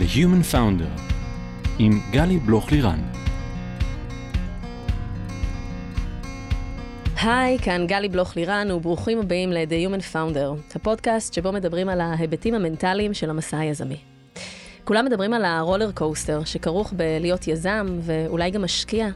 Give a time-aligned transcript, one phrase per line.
[0.00, 1.00] The Human Founder
[1.78, 3.00] עם גלי בלוך-לירן.
[7.22, 13.14] היי, כאן גלי בלוך-לירן וברוכים הבאים ל-The Human Founder, הפודקאסט שבו מדברים על ההיבטים המנטליים
[13.14, 13.96] של המסע היזמי.
[14.84, 19.08] כולם מדברים על ה roller coaster שכרוך בלהיות יזם ואולי גם משקיע,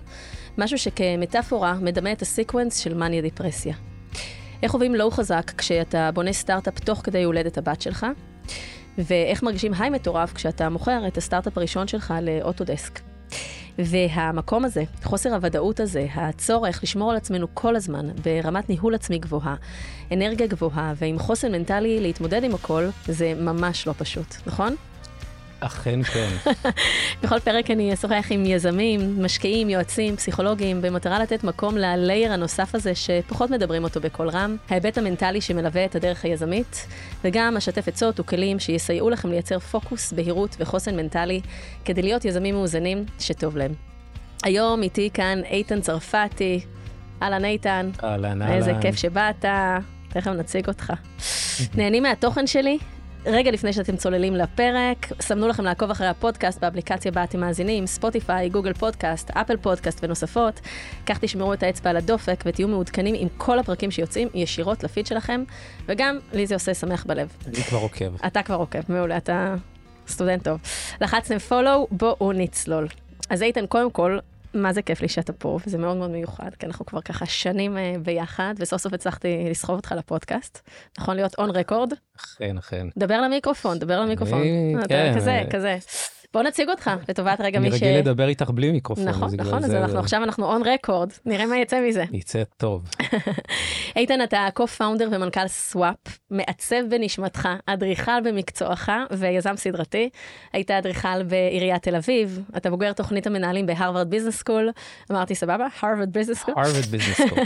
[0.58, 3.74] משהו שכמטאפורה מדמה את ה sequence של מניה דיפרסיה.
[4.62, 8.06] איך חווים low חזק כשאתה בונה סטארט-אפ תוך כדי הולדת הבת שלך,
[8.98, 13.00] ואיך מרגישים היי מטורף כשאתה מוכר את הסטארט-אפ הראשון שלך לאוטודסק.
[13.78, 19.54] והמקום הזה, חוסר הוודאות הזה, הצורך לשמור על עצמנו כל הזמן ברמת ניהול עצמי גבוהה,
[20.12, 24.76] אנרגיה גבוהה ועם חוסן מנטלי להתמודד עם הכל, זה ממש לא פשוט, נכון?
[25.66, 26.28] אכן כן.
[27.22, 32.94] בכל פרק אני אשוחח עם יזמים, משקיעים, יועצים, פסיכולוגים, במטרה לתת מקום ללייר הנוסף הזה
[32.94, 36.86] שפחות מדברים אותו בקול רם, ההיבט המנטלי שמלווה את הדרך היזמית,
[37.24, 41.40] וגם אשתף עצות וכלים שיסייעו לכם לייצר פוקוס, בהירות וחוסן מנטלי,
[41.84, 43.72] כדי להיות יזמים מאוזנים שטוב להם.
[44.42, 46.60] היום איתי כאן איתן צרפתי.
[47.22, 47.90] אהלן איתן.
[48.04, 48.54] אהלן, אהלן.
[48.56, 49.44] איזה כיף שבאת,
[50.08, 50.92] תכף נציג אותך.
[51.76, 52.78] נהנים מהתוכן שלי?
[53.26, 58.48] רגע לפני שאתם צוללים לפרק, סמנו לכם לעקוב אחרי הפודקאסט באפליקציה בה אתם מאזינים, ספוטיפיי,
[58.48, 60.60] Google Podcasts, Apple Podcasts ונוספות.
[61.06, 65.44] כך תשמרו את האצבע על הדופק ותהיו מעודכנים עם כל הפרקים שיוצאים ישירות לפיד שלכם,
[65.86, 67.28] וגם לי זה עושה שמח בלב.
[67.46, 68.26] אני כבר עוקב.
[68.26, 69.54] אתה כבר עוקב, מעולה, אתה
[70.08, 70.60] סטודנט טוב.
[71.00, 72.88] לחצתם follow, בואו נצלול.
[73.30, 74.18] אז איתן, קודם כל,
[74.54, 77.76] מה זה כיף לי שאתה פה, וזה מאוד מאוד מיוחד, כי אנחנו כבר ככה שנים
[77.76, 80.68] uh, ביחד, וסוף סוף הצלחתי לסחוב אותך לפודקאסט.
[80.98, 81.92] נכון להיות און רקורד?
[82.16, 82.86] אכן, אכן.
[82.96, 84.42] דבר למיקרופון, דבר למיקרופון.
[84.78, 85.12] אתה כן.
[85.16, 85.78] כזה, כזה.
[86.34, 87.82] בוא נציג אותך, לטובת רגע אני מי ש...
[87.82, 89.08] רגיל לדבר איתך בלי מיקרופון.
[89.08, 92.04] נכון, נכון, אז אנחנו עכשיו אנחנו און רקורד, נראה מה יצא מזה.
[92.12, 92.88] יצא טוב.
[93.96, 100.08] איתן, אתה co-founder ומנכ"ל Swapp, מעצב בנשמתך, אדריכל במקצועך ויזם סדרתי.
[100.52, 104.70] היית אדריכל בעיריית תל אביב, אתה בוגר תוכנית המנהלים ב Harvard Business School,
[105.10, 105.66] אמרתי סבבה?
[105.80, 106.54] Harvard Business School.
[106.56, 107.38] Harvard Business School.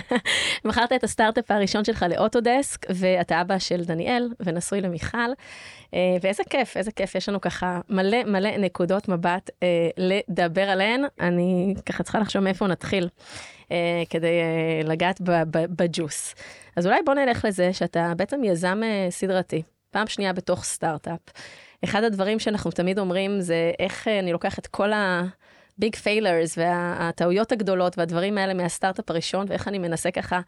[0.64, 5.30] מכרת את הסטארט-אפ הראשון שלך ל Autodesk, ואתה אבא של דניאל ונשוי למיכל.
[5.94, 8.77] אה, ואיזה כיף, איזה כיף, יש לנו ככה מלא מלא נקודות
[9.08, 11.04] מבט אה, לדבר עליהן.
[11.20, 13.08] אני ככה צריכה לחשוב מאיפה נתחיל
[13.72, 16.34] אה, כדי אה, לגעת בג'וס.
[16.76, 21.20] אז אולי בוא נלך לזה שאתה בעצם יזם אה, סדרתי, פעם שנייה בתוך סטארט-אפ.
[21.84, 25.22] אחד הדברים שאנחנו תמיד אומרים זה איך אה, אני לוקח את כל ה...
[25.78, 30.40] big failures והטעויות הגדולות והדברים האלה מהסטארט-אפ הראשון, ואיך אני מנסה ככה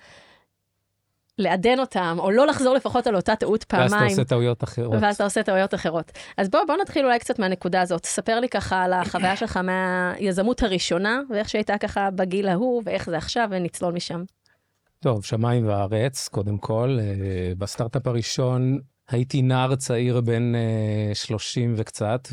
[1.40, 4.12] לעדן אותם, או לא לחזור לפחות על אותה טעות ואז פעמיים.
[4.12, 4.96] אתה עושה טעויות אחרות.
[5.00, 6.12] ואז אתה עושה טעויות אחרות.
[6.36, 8.06] אז בוא, בוא נתחיל אולי קצת מהנקודה הזאת.
[8.06, 13.16] ספר לי ככה על החוויה שלך מהיזמות הראשונה, ואיך שהייתה ככה בגיל ההוא, ואיך זה
[13.16, 14.24] עכשיו, ונצלול משם.
[14.98, 16.98] טוב, שמיים וארץ, קודם כל.
[17.00, 18.78] אה, בסטארט-אפ הראשון
[19.08, 22.28] הייתי נער צעיר בן אה, 30 וקצת,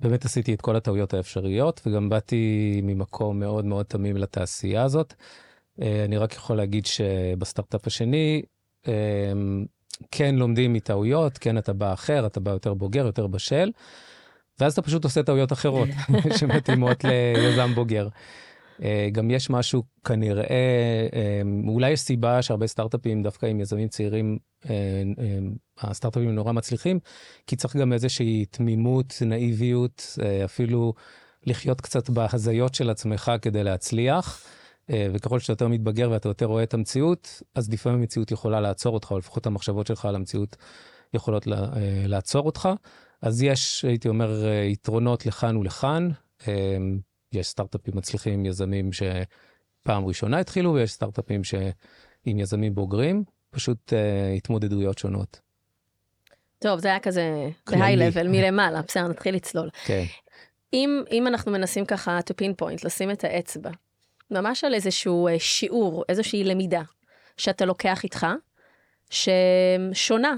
[0.00, 5.14] ובאמת עשיתי את כל הטעויות האפשריות, וגם באתי ממקום מאוד מאוד תמים לתעשייה הזאת.
[5.80, 8.42] אה, אני רק יכול להגיד שבסטארט-אפ השני,
[8.88, 8.92] אה,
[10.10, 13.70] כן לומדים מטעויות, כן אתה בא אחר, אתה בא יותר בוגר, יותר בשל,
[14.60, 15.88] ואז אתה פשוט עושה טעויות אחרות
[16.38, 17.04] שמתאימות
[17.34, 18.08] ליזם בוגר.
[18.82, 20.44] אה, גם יש משהו כנראה,
[21.12, 24.38] אה, אולי יש סיבה שהרבה סטארט-אפים, דווקא עם יזמים צעירים,
[25.78, 26.98] הסטארט-אפים נורא מצליחים,
[27.46, 30.94] כי צריך גם איזושהי תמימות, נאיביות, אפילו
[31.46, 34.46] לחיות קצת בהזיות של עצמך כדי להצליח.
[34.90, 38.94] אה, וככל שאתה יותר מתבגר ואתה יותר רואה את המציאות, אז לפעמים המציאות יכולה לעצור
[38.94, 40.56] אותך, או לפחות המחשבות שלך על המציאות
[41.14, 41.52] יכולות אה,
[42.06, 42.68] לעצור אותך.
[43.22, 46.08] אז יש, הייתי אומר, אה, יתרונות לכאן ולכאן.
[47.32, 53.92] יש סטארט-אפים מצליחים, יזמים שפעם ראשונה התחילו, ויש סטארט-אפים שעם יזמים בוגרים, פשוט
[54.36, 55.40] התמודדויות שונות.
[56.58, 57.80] טוב, זה היה כזה כללי.
[57.80, 59.70] בהיי לבל, מלמעלה, בסדר, נתחיל לצלול.
[59.84, 60.04] כן.
[60.72, 63.70] אם, אם אנחנו מנסים ככה to pinpoint, לשים את האצבע,
[64.30, 66.82] ממש על איזשהו אה, שיעור, איזושהי למידה,
[67.36, 68.26] שאתה לוקח איתך,
[69.10, 70.34] ששונה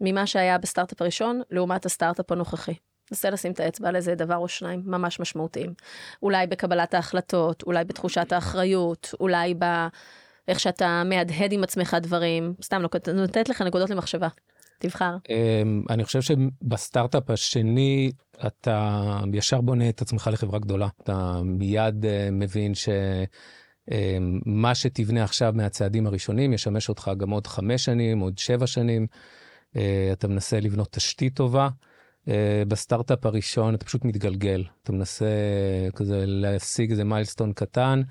[0.00, 2.74] ממה שהיה בסטארט-אפ הראשון, לעומת הסטארט-אפ הנוכחי.
[3.12, 5.74] נסה לשים את האצבע על איזה דבר או שניים ממש משמעותיים.
[6.22, 9.64] אולי בקבלת ההחלטות, אולי בתחושת האחריות, אולי ב...
[10.48, 14.28] איך שאתה מהדהד עם עצמך דברים, סתם לא- נותנת לך נקודות למחשבה.
[14.78, 15.16] תבחר.
[15.24, 18.12] Um, אני חושב שבסטארט-אפ השני,
[18.46, 20.88] אתה ישר בונה את עצמך לחברה גדולה.
[21.02, 28.18] אתה מיד uh, מבין שמה שתבנה עכשיו מהצעדים הראשונים ישמש אותך גם עוד חמש שנים,
[28.18, 29.06] עוד שבע שנים.
[29.74, 29.78] Uh,
[30.12, 31.68] אתה מנסה לבנות תשתית טובה.
[32.68, 34.64] בסטארט-אפ הראשון אתה פשוט מתגלגל.
[34.82, 35.26] אתה מנסה
[35.94, 38.02] כזה להשיג איזה milestone קטן.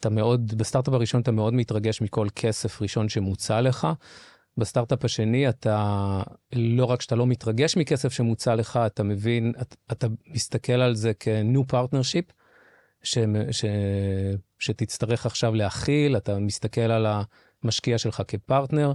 [0.00, 3.88] אתה מאוד, בסטארט-אפ הראשון אתה מאוד מתרגש מכל כסף ראשון שמוצע לך.
[4.60, 6.22] בסטארט-אפ השני אתה,
[6.52, 11.12] לא רק שאתה לא מתרגש מכסף שמוצע לך, אתה מבין, אתה, אתה מסתכל על זה
[11.20, 12.32] כ-new partnership,
[13.02, 13.18] ש,
[13.50, 13.64] ש,
[14.58, 17.06] שתצטרך עכשיו להכיל, אתה מסתכל על
[17.62, 18.92] המשקיע שלך כפרטנר,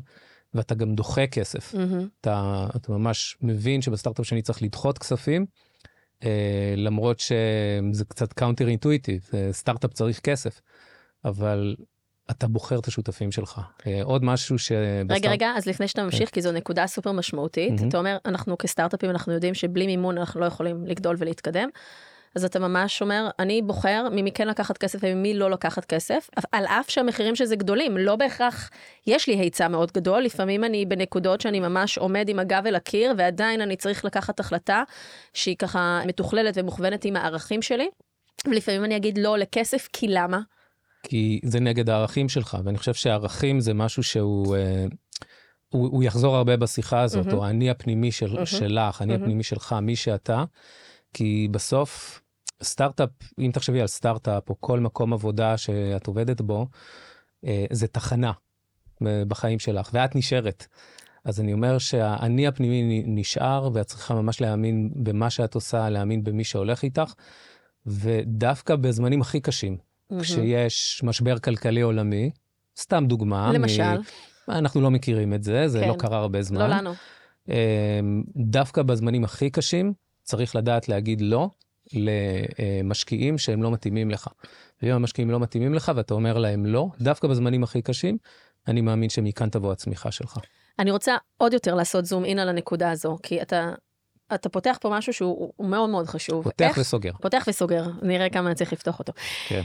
[0.53, 1.73] ואתה גם דוחה כסף.
[1.73, 2.07] מהמם.
[2.21, 5.45] אתה, אתה ממש מבין שבסטארט-אפ שני צריך לדחות כספים,
[6.23, 10.61] אה, למרות שזה קצת counter intuitive, אה, סטארט-אפ צריך כסף,
[11.25, 11.75] אבל
[12.31, 13.61] אתה בוחר את השותפים שלך.
[13.87, 15.11] אה, עוד משהו שבסטארט...
[15.11, 17.89] רגע, רגע, אז לפני שאתה ממשיך, כי זו נקודה סופר משמעותית, מהמם.
[17.89, 21.69] אתה אומר, אנחנו כסטארט-אפים, אנחנו יודעים שבלי מימון אנחנו לא יכולים לגדול ולהתקדם.
[22.35, 26.65] אז אתה ממש אומר, אני בוחר ממי כן לקחת כסף וממי לא לקחת כסף, על
[26.65, 28.69] אף שהמחירים של זה גדולים, לא בהכרח
[29.07, 33.13] יש לי היצע מאוד גדול, לפעמים אני בנקודות שאני ממש עומד עם הגב אל הקיר,
[33.17, 34.83] ועדיין אני צריך לקחת החלטה
[35.33, 37.89] שהיא ככה מתוכללת ומוכוונת עם הערכים שלי,
[38.47, 40.39] ולפעמים אני אגיד לא לכסף, כי למה?
[41.07, 44.55] כי זה נגד הערכים שלך, ואני חושב שערכים זה משהו שהוא...
[44.55, 44.85] אה,
[45.69, 47.37] הוא, הוא יחזור הרבה בשיחה הזאת, מהמם.
[47.37, 48.45] או אני הפנימי של, מהמם.
[48.45, 49.23] שלך, אני מהמם.
[49.23, 50.43] הפנימי שלך, מי שאתה,
[51.13, 52.21] כי בסוף,
[52.63, 53.09] סטארט-אפ,
[53.39, 56.67] אם תחשבי על סטארט-אפ, או כל מקום עבודה שאת עובדת בו,
[57.45, 58.31] אה, זה תחנה
[59.07, 60.67] אה, בחיים שלך, ואת נשארת.
[61.25, 66.43] אז אני אומר שהאני הפנימי נשאר, ואת צריכה ממש להאמין במה שאת עושה, להאמין במי
[66.43, 67.13] שהולך איתך,
[67.85, 69.77] ודווקא בזמנים הכי קשים,
[70.21, 72.31] כשיש משבר כלכלי עולמי,
[72.77, 73.51] סתם דוגמה.
[73.53, 74.01] למשל, מ...
[74.51, 75.87] אנחנו לא מכירים את זה, זה כן.
[75.87, 76.59] לא קרה הרבה זמן.
[76.59, 76.93] לא לנו.
[77.49, 77.53] אמ,
[78.35, 79.93] דווקא בזמנים הכי קשים,
[80.23, 81.49] צריך לדעת להגיד לא
[81.93, 84.27] למשקיעים שהם לא מתאימים לך.
[84.81, 88.17] ואם המשקיעים לא מתאימים לך ואתה אומר להם לא, דווקא בזמנים הכי קשים,
[88.67, 90.37] אני מאמין שמכאן תבוא הצמיחה שלך.
[90.79, 93.71] אני רוצה עוד יותר לעשות זום אין על הנקודה הזו, כי אתה,
[94.33, 96.43] אתה פותח פה משהו שהוא הוא מאוד מאוד חשוב.
[96.43, 97.11] פותח איך- וסוגר.
[97.21, 99.13] פותח וסוגר, נראה כמה אני צריך לפתוח אותו.
[99.47, 99.61] כן.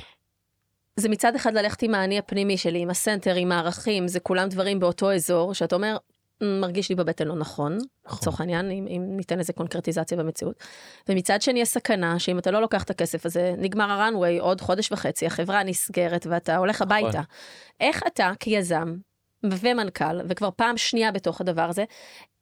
[0.97, 4.81] זה מצד אחד ללכת עם האני הפנימי שלי, עם הסנטר, עם הערכים, זה כולם דברים
[4.81, 5.97] באותו אזור, שאתה אומר,
[6.43, 7.79] "מ, מרגיש לי בבטן לא נכון,
[8.13, 10.65] לצורך העניין, אם, אם ניתן לזה קונקרטיזציה במציאות.
[11.09, 15.27] ומצד שני, הסכנה שאם אתה לא לוקח את הכסף הזה, נגמר הרנוויי עוד חודש וחצי,
[15.27, 16.97] החברה נסגרת ואתה הולך נכון.
[16.97, 17.21] הביתה.
[17.81, 18.95] איך אתה כיזם
[19.45, 21.85] ומנכ"ל, וכבר פעם שנייה בתוך הדבר הזה,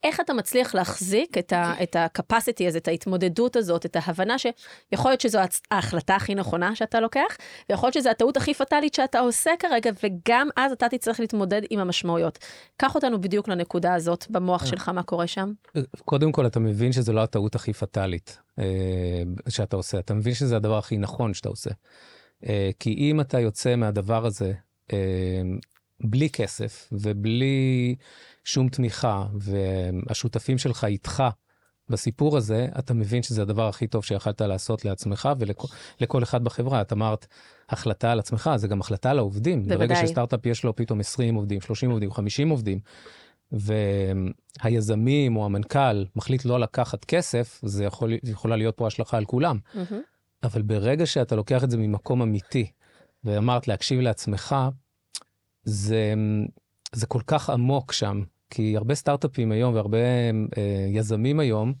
[0.03, 5.11] איך אתה מצליח להחזיק את, ה, את ה-capacity הזה, את ההתמודדות הזאת, את ההבנה שיכול
[5.11, 5.39] להיות שזו
[5.71, 7.37] ההחלטה הכי נכונה שאתה לוקח,
[7.69, 11.79] ויכול להיות שזו הטעות הכי פטאלית שאתה עושה כרגע, וגם אז אתה תצטרך להתמודד עם
[11.79, 12.39] המשמעויות.
[12.77, 15.51] קח אותנו בדיוק לנקודה הזאת במוח שלך, מה קורה שם.
[16.05, 18.63] קודם כל, אתה מבין שזו לא הטעות הכי פטאלית אה,
[19.49, 19.99] שאתה עושה.
[19.99, 21.69] אתה מבין שזה הדבר הכי נכון שאתה עושה.
[22.47, 24.53] אה, כי אם אתה יוצא מהדבר הזה
[24.93, 25.41] אה,
[26.01, 27.95] בלי כסף ובלי
[28.43, 31.23] שום תמיכה, והשותפים שלך איתך
[31.89, 35.29] בסיפור הזה, אתה מבין שזה הדבר הכי טוב שיכלת לעשות לעצמך
[35.99, 36.81] ולכל אחד בחברה.
[36.81, 37.27] את אמרת,
[37.69, 39.63] החלטה על עצמך, זה גם החלטה על העובדים.
[39.63, 39.77] בוודאי.
[39.77, 42.79] ברגע שסטארט-אפ יש לו פתאום 20 עובדים, 30 עובדים, 50 עובדים,
[43.51, 49.57] והיזמים או המנכ"ל מחליט לא לקחת כסף, זה יכול, יכולה להיות פה השלכה על כולם.
[49.73, 50.01] מהמם.
[50.43, 52.71] אבל ברגע שאתה לוקח את זה ממקום אמיתי,
[53.23, 54.55] ואמרת להקשיב לעצמך,
[55.69, 56.13] זה,
[56.91, 58.23] זה כל כך עמוק שם.
[58.49, 61.73] כי הרבה סטארט-אפים היום והרבה אה, יזמים היום,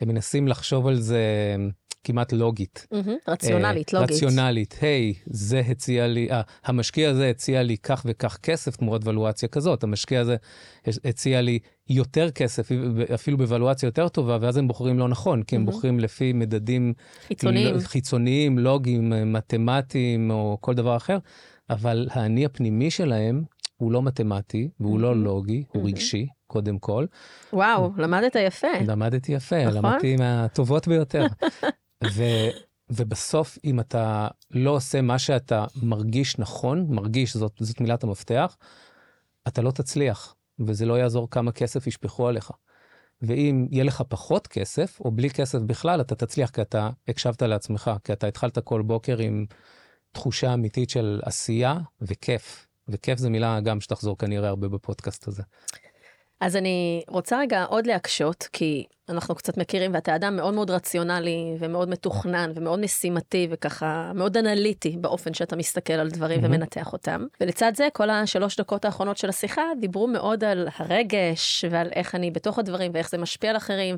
[0.00, 1.56] הם מנסים לחשוב על זה
[2.04, 2.86] כמעט לוגית.
[2.92, 3.16] מהמם.
[3.28, 4.16] רציונלית, אה, לוגית.
[4.16, 9.48] רציונלית, היי, זה הציע לי, אה, המשקיע הזה הציע לי כך וכך כסף תמורת ולואציה
[9.48, 10.36] כזאת, המשקיע הזה
[11.04, 11.58] הציע לי
[11.88, 12.68] יותר כסף,
[13.14, 15.72] אפילו בוולואציה יותר טובה, ואז הם בוחרים לא נכון, כי הם מהמם.
[15.72, 16.92] בוחרים לפי מדדים
[17.26, 17.80] חיצוניים.
[17.80, 21.18] חיצוניים, לוגיים, מתמטיים או כל דבר אחר,
[21.70, 23.44] אבל האני הפנימי שלהם
[23.76, 25.24] הוא לא מתמטי והוא לא מהמם.
[25.24, 25.86] לוגי, הוא מהמם.
[25.86, 27.06] רגשי, קודם כל.
[27.52, 28.66] וואו, למדת יפה.
[28.86, 29.76] למדתי יפה, נכון.
[29.76, 31.26] למדתי מהטובות ביותר.
[32.14, 32.22] ו,
[32.90, 38.56] ובסוף, אם אתה לא עושה מה שאתה מרגיש נכון, מרגיש, זאת, זאת מילת המפתח,
[39.48, 42.50] אתה לא תצליח, וזה לא יעזור כמה כסף ישפכו עליך.
[43.22, 47.90] ואם יהיה לך פחות כסף, או בלי כסף בכלל, אתה תצליח, כי אתה הקשבת לעצמך,
[48.04, 49.46] כי אתה התחלת כל בוקר עם
[50.14, 52.66] תחושה אמיתית של עשייה וכיף.
[52.88, 55.42] וכיף זו מילה גם שתחזור כנראה הרבה בפודקאסט הזה.
[56.40, 61.56] אז אני רוצה רגע עוד להקשות, כי אנחנו קצת מכירים, ואתה אדם מאוד מאוד רציונלי,
[61.58, 66.54] ומאוד מתוכנן, ומאוד משימתי, וככה מאוד אנליטי באופן שאתה מסתכל על דברים מהמם.
[66.54, 67.26] ומנתח אותם.
[67.40, 72.30] ולצד זה, כל השלוש דקות האחרונות של השיחה דיברו מאוד על הרגש, ועל איך אני
[72.30, 73.96] בתוך הדברים, ואיך זה משפיע על אחרים,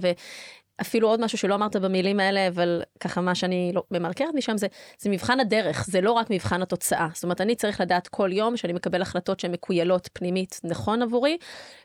[0.81, 4.67] אפילו עוד משהו שלא אמרת במילים האלה, אבל ככה מה שאני לא ממרקרת משם זה,
[4.99, 7.09] זה מבחן הדרך, זה לא רק מבחן התוצאה.
[7.15, 11.39] זאת אומרת, אני צריך לדעת כל יום שאני מקבל החלטות שהן מכוילות פנימית נכון עבורי,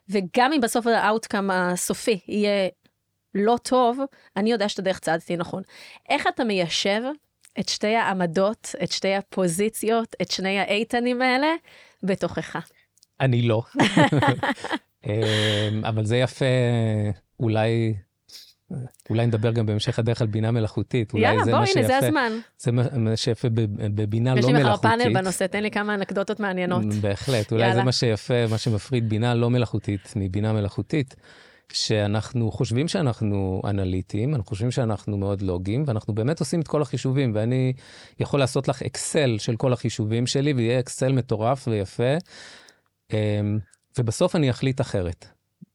[0.10, 2.70] וגם אם בסוף ה outcome הסופי יהיה
[3.36, 4.00] לא טוב,
[4.38, 5.64] אני יודע שאת הדרך צעדתי נכון.
[6.10, 7.02] איך אתה מיישב
[7.60, 11.48] את שתי העמדות, את שתי הפוזיציות, את שני האיתנים האלה,
[12.04, 12.70] בתוכך?
[13.20, 13.62] אני לא.
[15.06, 16.46] אמ, אבל זה יפה,
[17.40, 17.94] אולי,
[19.10, 21.14] אולי נדבר גם בהמשך הדרך על בינה מלאכותית.
[21.16, 22.32] יאללה, זה בוא, הנה, זה הזמן.
[22.58, 24.86] זה מה שיפה בב- בבינה לא יש לי מלאכותית.
[24.86, 26.86] מחר פאנל בנושא, תן לי כמה אנקדוטות מעניינות.
[27.02, 27.84] בהחלט, אולי זה יאללה.
[27.84, 31.16] מה שיפה, מה שמפריד בינה לא מלאכותית מבינה מלאכותית,
[31.74, 37.32] שאנחנו חושבים שאנחנו אנליטיים, אנחנו חושבים שאנחנו מאוד לוגיים, ואנחנו באמת עושים את כל החישובים,
[37.36, 37.74] ואני
[38.20, 42.14] יכול לעשות לך אקסל של כל החישובים שלי, ויהיה אקסל מטורף ויפה,
[43.14, 43.60] אמ,
[43.98, 45.26] ובסוף אני אחליט אחרת,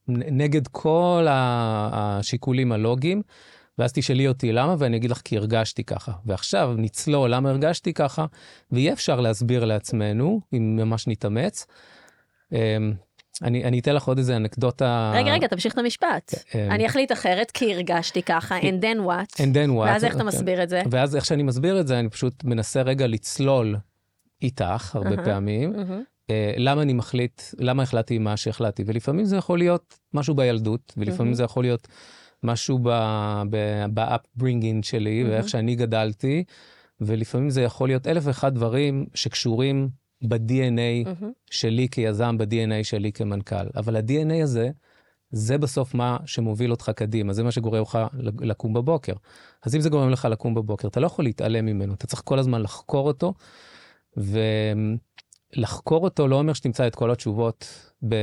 [0.09, 3.21] נגד כל השיקולים הלוגיים.
[3.77, 6.11] ואז תשאלי אותי למה, ואני אגיד לך כי הרגשתי ככה.
[6.25, 8.25] ועכשיו נצלול למה הרגשתי ככה,
[8.71, 11.67] ויהיה אפשר להסביר לעצמנו, אם ממש נתאמץ.
[12.51, 12.57] אמ,
[13.43, 15.11] אני, אני אתן לך עוד איזה אנקדוטה.
[15.15, 16.33] רגע, רגע, תמשיך את המשפט.
[16.55, 19.35] אמ, אני אחליט אחרת כי הרגשתי ככה, and then what?
[19.35, 19.85] And then what?
[19.85, 20.37] ואז איך אתה אוקיי.
[20.37, 20.81] מסביר את זה?
[20.91, 23.75] ואז איך שאני מסביר את זה, אני פשוט מנסה רגע לצלול
[24.41, 25.23] איתך הרבה.
[25.25, 25.73] פעמים.
[26.29, 31.17] אה, למה אני מחליט, למה החלטתי מה שהחלטתי, ולפעמים זה יכול להיות משהו בילדות, ולפעמים
[31.17, 31.33] מהמם.
[31.33, 31.87] זה יכול להיות
[32.43, 35.33] משהו ב-upbringing שלי, מהמם.
[35.33, 36.43] ואיך שאני גדלתי,
[37.01, 39.89] ולפעמים זה יכול להיות אלף ואחד דברים שקשורים
[40.21, 41.09] ב-DNA.
[41.51, 43.67] שלי כיזם, ב-DNA שלי כמנכ"ל.
[43.75, 44.69] אבל ה-DNA הזה,
[45.31, 47.99] זה בסוף מה שמוביל אותך קדימה, זה מה שגורם לך
[48.39, 49.13] לקום בבוקר.
[49.65, 52.39] אז אם זה גורם לך לקום בבוקר, אתה לא יכול להתעלם ממנו, אתה צריך כל
[52.39, 53.33] הזמן לחקור אותו,
[55.57, 58.15] ולחקור אותו לא אומר שתמצא את כל התשובות ב...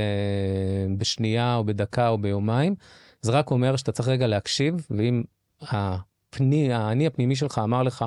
[0.98, 2.74] בשנייה או בדקה או ביומיים,
[3.22, 5.22] זה רק אומר שאתה צריך רגע להקשיב, ואם
[5.60, 8.04] הפני, האני הפנימי שלך אמר לך,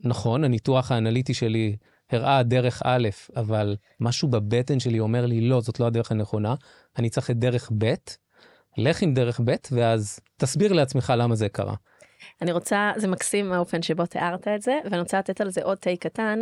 [0.00, 1.76] נכון, הניתוח האנליטי שלי
[2.10, 6.54] הראה דרך א', אבל משהו בבטן שלי אומר לי, לא, זאת לא הדרך הנכונה,
[6.98, 7.94] אני צריך את דרך ב',
[8.78, 11.74] לך עם דרך ב', ואז תסביר לעצמך למה זה קרה.
[12.42, 15.78] אני רוצה, זה מקסים האופן שבו תיארת את זה, ואני רוצה לתת על זה עוד
[15.78, 16.38] תה קטן.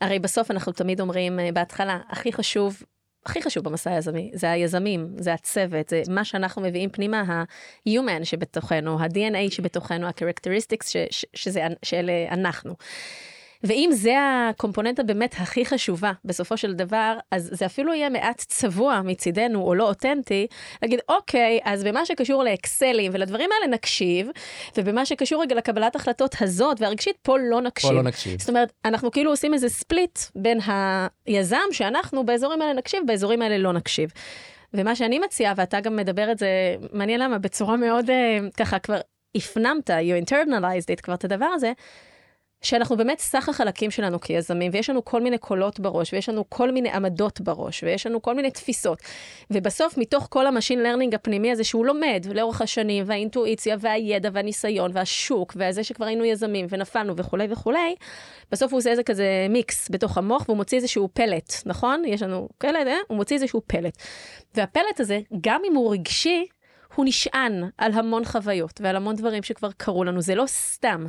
[0.00, 2.82] הרי בסוף אנחנו תמיד אומרים אה, בהתחלה, הכי חשוב,
[3.26, 9.00] הכי חשוב במסע היזמי, זה היזמים, זה הצוות, זה מה שאנחנו מביאים פנימה, ה-human שבתוכנו,
[9.00, 10.96] ה-DNA שבתוכנו, ה-characteristics
[11.82, 12.74] שאלה אנחנו.
[13.66, 19.00] ואם זה הקומפוננטה באמת הכי חשובה בסופו של דבר, אז זה אפילו יהיה מעט צבוע
[19.04, 20.46] מצידנו או לא אותנטי,
[20.82, 24.28] להגיד אוקיי, אז במה שקשור לאקסלים ולדברים האלה נקשיב,
[24.76, 27.90] ובמה שקשור רגע לקבלת החלטות הזאת והרגשית, פה לא נקשיב.
[27.90, 28.40] פה לא נקשיב.
[28.40, 30.58] זאת אומרת, אנחנו כאילו עושים איזה ספליט בין
[31.26, 34.10] היזם שאנחנו באזורים האלה נקשיב, באזורים האלה לא נקשיב.
[34.74, 36.48] ומה שאני מציעה, ואתה גם מדבר את זה,
[36.92, 39.00] מעניין למה, בצורה מאוד אה, ככה כבר
[39.34, 41.72] הפנמת, you internalized it כבר את הדבר הזה,
[42.62, 46.70] שאנחנו באמת סך החלקים שלנו כיזמים, ויש לנו כל מיני קולות בראש, ויש לנו כל
[46.70, 48.98] מיני עמדות בראש, ויש לנו כל מיני תפיסות.
[49.50, 54.90] ובסוף, מתוך כל ה machine learning הפנימי הזה שהוא לומד לאורך השנים, והאינטואיציה, והידע, והניסיון,
[54.94, 57.94] והשוק, והזה שכבר היינו יזמים, ונפלנו וכולי וכולי,
[58.52, 62.02] בסוף הוא עושה איזה כזה מיקס בתוך המוח, והוא מוציא איזשהו פלט, נכון?
[62.06, 62.96] יש לנו פלט, אה?
[63.08, 63.96] הוא מוציא איזשהו פלט.
[64.54, 66.46] והפלט הזה, גם אם הוא רגשי,
[66.94, 71.06] הוא נשען על המון חוויות ועל המון דברים שכבר קרו לנו, זה לא סתם.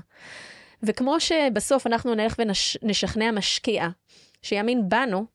[0.83, 2.35] וכמו שבסוף אנחנו נלך
[2.81, 3.87] ונשכנע משקיע
[4.41, 5.25] שיאמין בנו,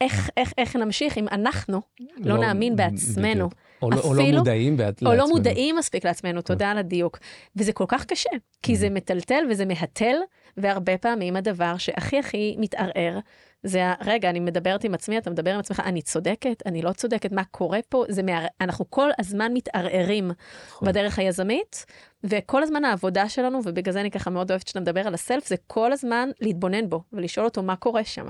[0.00, 1.80] איך, איך, איך נמשיך אם אנחנו
[2.16, 3.54] לא, נאמין בעצמנו, בדיוק.
[3.82, 5.02] או, לא- או לא אפילו- מודעים בעצ...
[5.02, 5.28] או לא לעצמנו.
[5.36, 7.18] מודעים מספיק לעצמנו, תודה על הדיוק.
[7.56, 8.30] וזה כל כך קשה,
[8.62, 10.16] כי זה מטלטל וזה מהתל,
[10.56, 13.18] והרבה פעמים הדבר שהכי הכי מתערער,
[13.62, 13.92] זה.
[14.04, 17.44] רגע, אני מדברת עם עצמי, אתה מדבר עם עצמך, אני צודקת, אני לא צודקת, מה
[17.44, 18.04] קורה פה?
[18.08, 18.46] זה מער...
[18.60, 20.30] אנחנו כל הזמן מתערערים
[20.68, 20.88] נכון.
[20.88, 21.86] בדרך היזמית,
[22.24, 25.56] וכל הזמן העבודה שלנו, ובגלל זה אני ככה מאוד אוהבת שאתה מדבר על הסלף, זה
[25.66, 28.26] כל הזמן להתבונן בו, ולשאול אותו מה קורה שם,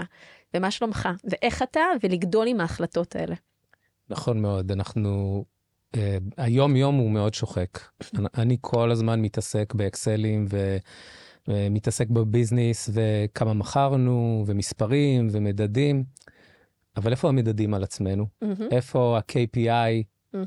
[0.55, 3.35] ומה שלומך, ואיך אתה, ולגדול עם ההחלטות האלה.
[4.11, 5.45] נכון מאוד, אנחנו...
[5.97, 5.99] Uh,
[6.37, 7.79] היום-יום הוא מאוד שוחק.
[8.19, 10.77] אני- אני כל הזמן מתעסק באקסלים ו...
[11.49, 16.05] ומתעסק בביזנס וכמה מכרנו ומספרים ומדדים,
[16.97, 18.27] אבל איפה המדדים על עצמנו?
[18.43, 20.03] מהמם, איפה ה-KPI?
[20.35, 20.47] מהמם.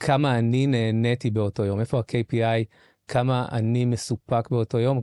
[0.00, 1.80] כמה אני נהניתי באותו יום?
[1.80, 2.64] איפה ה-KPI?
[3.08, 5.00] כמה אני מסופק באותו יום,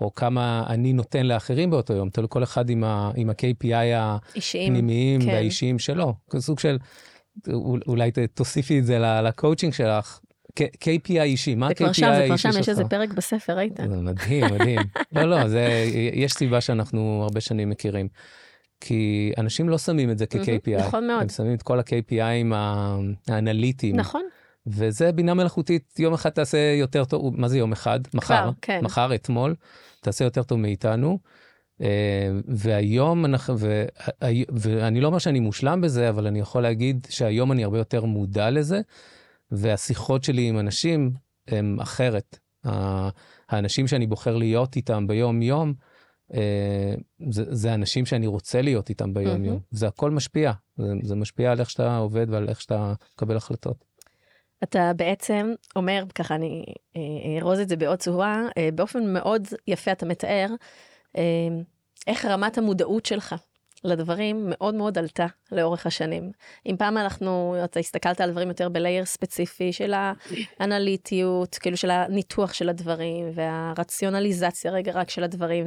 [0.00, 3.74] או כמה אני נותן לאחרים באותו יום, תלוי כל אחד עם, ה, עם ה-KPI.
[4.66, 5.28] הפנימיים כן.
[5.28, 6.14] והאישיים שלו.
[6.38, 6.78] סוג של,
[7.52, 10.20] אול- אולי תוסיפי את זה לקואוצ'ינג שלך,
[10.60, 12.68] KPI אישי, מה ה-KPI כבר שם, זה כבר האישי שם, יש שלך?
[12.68, 13.76] איזה פרק בספר, ראית?
[13.76, 14.80] זה מדהים, מדהים.
[15.12, 18.08] לא, לא, זה, יש סיבה שאנחנו הרבה שנים מכירים.
[18.80, 20.78] כי אנשים לא שמים את זה כ-KPI.
[20.86, 21.22] נכון מאוד.
[21.22, 22.54] הם שמים את כל ה-KPIים
[23.28, 23.96] האנליטיים.
[23.96, 24.22] נכון,
[24.66, 28.00] וזה בינה מלאכותית, יום אחד תעשה יותר טוב, מה זה יום אחד?
[28.14, 28.80] מחר, כן.
[28.82, 29.54] מחר, אתמול,
[30.00, 31.18] תעשה יותר טוב מאיתנו.
[31.82, 31.86] אה,
[32.48, 33.84] והיום אנחנו, ו-
[34.52, 38.50] ואני לא אומר שאני מושלם בזה, אבל אני יכול להגיד שהיום אני הרבה יותר מודע
[38.50, 38.80] לזה,
[39.56, 41.12] והשיחות שלי עם אנשים
[41.48, 42.38] הם אחרת.
[43.48, 45.74] האנשים שאני בוחר להיות איתם ביום-יום,
[46.34, 46.94] אה,
[47.30, 49.56] זה, זה אנשים שאני רוצה להיות איתם ביום-יום.
[49.56, 49.76] Mm-hmm.
[49.76, 50.52] זה הכל משפיע.
[50.76, 53.84] זה, זה משפיע על איך שאתה עובד ועל איך שאתה מקבל החלטות.
[54.62, 56.64] אתה בעצם אומר, ככה אני
[57.40, 58.42] ארוז את זה בעוד צורה,
[58.74, 60.46] באופן מאוד יפה אתה מתאר
[62.06, 63.34] איך רמת המודעות שלך
[63.84, 66.30] לדברים מאוד מאוד עלתה לאורך השנים.
[66.66, 69.94] אם פעם אנחנו, אתה הסתכלת על דברים יותר בלייר ספציפי של
[70.60, 75.66] האנליטיות, כאילו של הניתוח של הדברים, והרציונליזציה רגע רק של הדברים,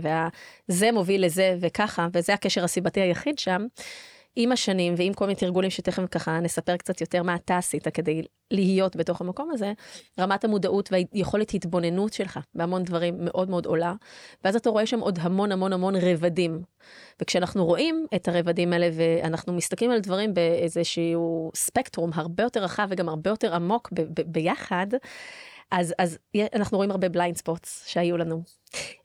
[0.69, 3.65] וזה מוביל לזה וככה, וזה הקשר הסיבתי היחיד שם.
[4.39, 8.21] עם השנים ועם כל מיני תרגולים שתכף ככה נספר קצת יותר מה אתה עשית כדי
[8.51, 9.73] להיות בתוך המקום הזה,
[10.19, 13.93] רמת המודעות והיכולת התבוננות שלך בהמון דברים מאוד מאוד עולה,
[14.43, 16.61] ואז אתה רואה שם עוד המון המון המון רבדים.
[17.21, 23.09] וכשאנחנו רואים את הרבדים האלה ואנחנו מסתכלים על דברים באיזשהו ספקטרום הרבה יותר רחב וגם
[23.09, 24.87] הרבה יותר עמוק ב- ב- ביחד,
[25.71, 26.17] אז, אז
[26.55, 28.43] אנחנו רואים הרבה blind spots שהיו לנו.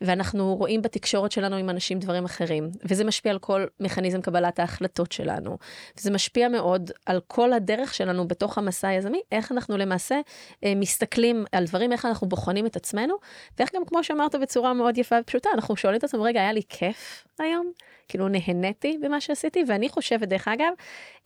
[0.00, 5.12] ואנחנו רואים בתקשורת שלנו עם אנשים דברים אחרים, וזה משפיע על כל מכניזם קבלת ההחלטות
[5.12, 5.58] שלנו.
[5.98, 10.20] וזה משפיע מאוד על כל הדרך שלנו בתוך המסע היזמי, איך אנחנו למעשה
[10.64, 13.14] אה, מסתכלים על דברים, איך אנחנו בוחנים את עצמנו,
[13.58, 16.62] ואיך גם, כמו שאמרת בצורה מאוד יפה ופשוטה, אנחנו שואלים את עצמנו, רגע, היה לי
[16.68, 17.72] כיף היום?
[18.08, 20.72] כאילו נהניתי במה שעשיתי, ואני חושבת, דרך אגב,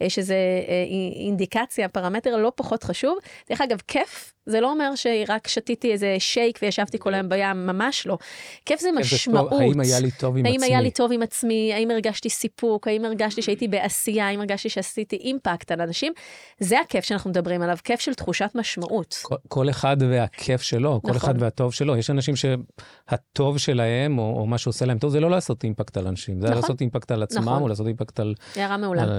[0.02, 0.34] אה, שזה
[0.68, 0.84] אה,
[1.24, 3.18] אינדיקציה, פרמטר לא פחות חשוב.
[3.48, 8.06] דרך אגב, כיף, זה לא אומר שרק שתיתי איזה שייק וישבתי כל היום בים, ממש
[8.06, 8.18] לא.
[8.66, 9.52] כיף זה משמעות.
[9.52, 10.64] האם היה לי טוב עם האם עצמי?
[10.64, 11.74] האם היה לי טוב עם עצמי?
[11.74, 12.88] האם הרגשתי סיפוק?
[12.88, 14.26] האם הרגשתי שהייתי בעשייה?
[14.26, 16.12] האם הרגשתי שעשיתי אימפקט על אנשים?
[16.60, 19.18] זה הכיף שאנחנו מדברים עליו, כיף של תחושת משמעות.
[19.22, 21.10] כל, כל אחד והכיף שלו, נכון.
[21.10, 21.96] כל אחד והטוב שלו.
[21.96, 26.06] יש אנשים שהטוב שלהם, או, או מה שעושה להם טוב, זה לא לעשות אימפקט על
[26.06, 26.40] אנשים.
[26.40, 26.60] זה נכון.
[26.60, 27.62] לעשות אימפקט על עצמם, נכון.
[27.62, 28.34] או לעשות אימפקט על...
[28.56, 29.02] הערה מעולה.
[29.02, 29.10] על,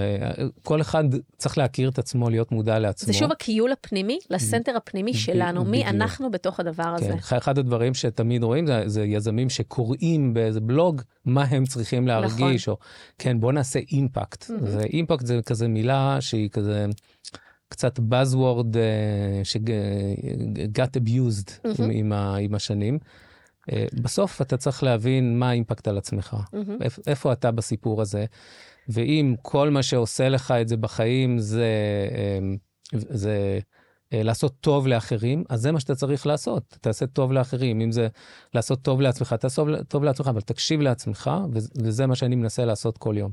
[0.64, 1.04] כל אחד
[1.38, 3.08] צריך להכיר את עצמו, להיות מודע לעצמו.
[3.08, 7.18] זה שוב הכיול הפנימי, לסנטר הפנימי שלנו, מי אנחנו בתוך הדבר הזה.
[7.30, 12.64] כן, אחד הדברים שתמיד רואים זה, זה יזמים שקוראים באיזה בלוג מה הם צריכים להרגיש,
[12.64, 12.74] נכון.
[12.74, 12.78] או
[13.18, 14.44] כן, בוא נעשה אימפקט.
[14.44, 14.66] Mm-hmm.
[14.66, 16.86] זה אימפקט זה כזה מילה שהיא כזה...
[17.70, 21.84] קצת buzzword uh, ש-got abused mm-hmm.
[21.84, 23.00] עם, עם, ה, עם השנים.
[23.62, 26.84] Uh, בסוף אתה צריך להבין מה האימפקט על עצמך, mm-hmm.
[26.84, 28.26] איפ, איפה אתה בסיפור הזה,
[28.90, 31.72] ואם כל מה שעושה לך את זה בחיים זה,
[32.94, 33.60] זה אה,
[34.12, 36.78] לעשות טוב לאחרים, אז זה מה שאתה צריך לעשות.
[36.82, 37.82] תעשה טוב לאחרים.
[37.82, 38.08] אם זה
[38.54, 41.32] לעשות טוב לעצמך, תעשה טוב לעצמך, אבל תקשיב לעצמך,
[41.76, 43.32] וזה מה שאני מנסה לעשות כל יום.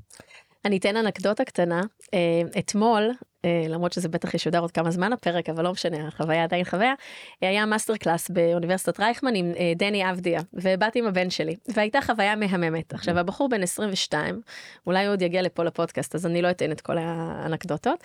[0.64, 1.80] אני אתן אנקדוטה קטנה.
[2.14, 3.10] אה, אתמול,
[3.44, 6.94] אה, למרות שזה בטח ישודר עוד כמה זמן הפרק, אבל לא משנה, החוויה עדיין חוויה,
[7.40, 12.94] היה master class באוניברסיטת רייכמן עם דני אבדיה, ובאתי עם הבן שלי, והייתה חוויה מהממת.
[12.94, 14.40] עכשיו, הבחור בן 22,
[14.86, 18.04] אולי הוא עוד יגיע לפה לפודקאסט, אז אני לא אתן את כל האנקדוטות.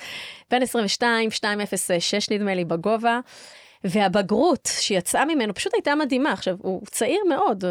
[0.52, 3.19] בן 22, 206 נדמה לי בגובה.
[3.83, 6.31] והבגרות שיצאה ממנו פשוט הייתה מדהימה.
[6.31, 7.63] עכשיו, הוא צעיר מאוד,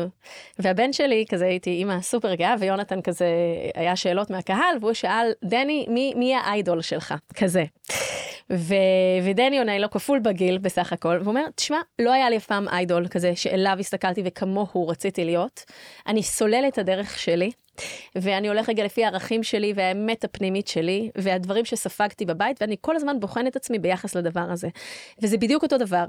[0.59, 3.27] והבן שלי, כזה הייתי אימא סופר גאה, ויונתן כזה,
[3.75, 7.15] היה שאלות מהקהל, והוא שאל, דני, מי, מי האיידול שלך?
[7.35, 7.65] כזה.
[8.53, 8.75] ו...
[9.25, 12.69] ודני עונה לו כפול בגיל בסך הכל, והוא אומר, תשמע, לא היה לי אף פעם
[12.69, 15.65] איידול כזה שאליו הסתכלתי וכמוהו רציתי להיות.
[16.07, 17.51] אני סולל את הדרך שלי.
[18.17, 23.21] ואני הולך רגע לפי הערכים שלי והאמת הפנימית שלי, והדברים שספגתי בבית, ואני כל הזמן
[23.21, 24.69] בוחן את עצמי ביחס לדבר הזה.
[25.23, 26.05] וזה בדיוק אותו דבר.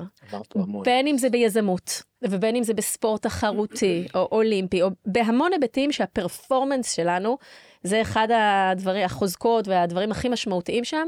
[0.84, 6.92] בין אם זה ביזמות, ובין אם זה בספורט תחרותי, או אולימפי, או בהמון היבטים שהפרפורמנס
[6.96, 7.38] שלנו,
[7.84, 11.08] זה אחד הדברים, החוזקות והדברים הכי משמעותיים שם.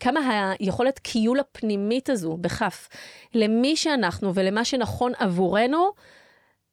[0.00, 2.88] כמה היכולת קיול הפנימית הזו, בכף,
[3.34, 5.90] למי שאנחנו ולמה שנכון עבורנו,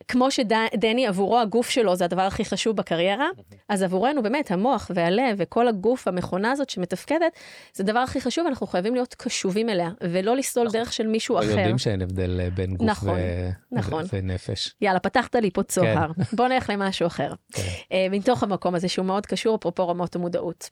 [0.07, 3.27] כמו שדני עבורו הגוף שלו זה הדבר הכי חשוב בקריירה,
[3.69, 7.39] אז עבורנו באמת המוח והלב וכל הגוף, המכונה הזאת שמתפקדת,
[7.73, 10.79] זה הדבר הכי חשוב, אנחנו חייבים להיות קשובים אליה, ולא לסלול נכון.
[10.79, 11.45] דרך של מישהו אחר.
[11.49, 13.49] יודעים שאין הבדל אה, בין גוף נכון, ו...
[13.71, 14.03] נכון.
[14.13, 14.75] ונפש.
[14.81, 16.23] יאללה, פתחת לי פה צוהר, כן.
[16.37, 17.33] בוא נלך למשהו אחר.
[17.51, 17.61] כן.
[17.61, 20.69] Uh, מתוך המקום הזה שהוא מאוד קשור, אפרופו רמות המודעות.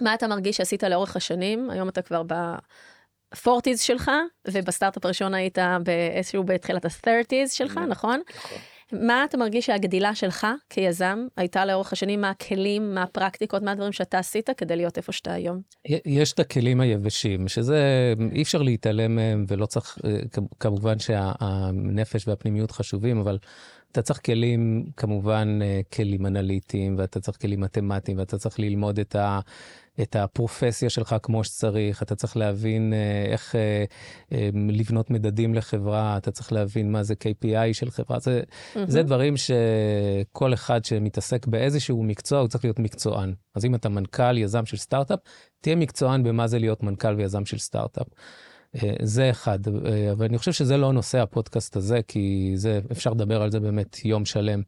[0.00, 1.70] מה אתה מרגיש שעשית לאורך השנים?
[1.70, 2.34] היום אתה כבר ב...
[3.32, 4.10] הפורטיז שלך,
[4.48, 8.20] ובסטארט-אפ הראשון היית באיזשהו בתחילת ה-30's שלך, נכון?
[8.36, 8.58] נכון.
[8.92, 13.92] מה אתה מרגיש שהגדילה שלך כיזם הייתה לאורך השנים, מה הכלים, מה הפרקטיקות, מה הדברים
[13.92, 15.60] שאתה עשית כדי להיות איפה שאתה היום?
[16.06, 20.18] יש את הכלים היבשים, שזה, אי אפשר להתעלם מהם, ולא צריך, אה,
[20.60, 23.38] כמובן שהנפש והפנימיות חשובים, אבל
[23.92, 29.16] אתה צריך כלים, כמובן, אה, כלים אנליטיים, ואתה צריך כלים מתמטיים, ואתה צריך ללמוד את
[29.16, 29.40] ה...
[30.00, 33.84] את הפרופסיה שלך כמו שצריך, אתה צריך להבין אה, איך אה,
[34.32, 38.78] אה, לבנות מדדים לחברה, אתה צריך להבין מה זה KPI של חברה, זה, mm-hmm.
[38.86, 43.34] זה דברים שכל אחד שמתעסק באיזשהו מקצוע, הוא צריך להיות מקצוען.
[43.54, 45.18] אז אם אתה מנכ"ל, יזם של סטארט-אפ,
[45.60, 48.06] תהיה מקצוען במה זה להיות מנכ"ל ויזם של סטארט-אפ.
[49.02, 49.58] זה אחד,
[50.12, 54.04] אבל אני חושב שזה לא נושא הפודקאסט הזה, כי זה, אפשר לדבר על זה באמת
[54.04, 54.62] יום שלם.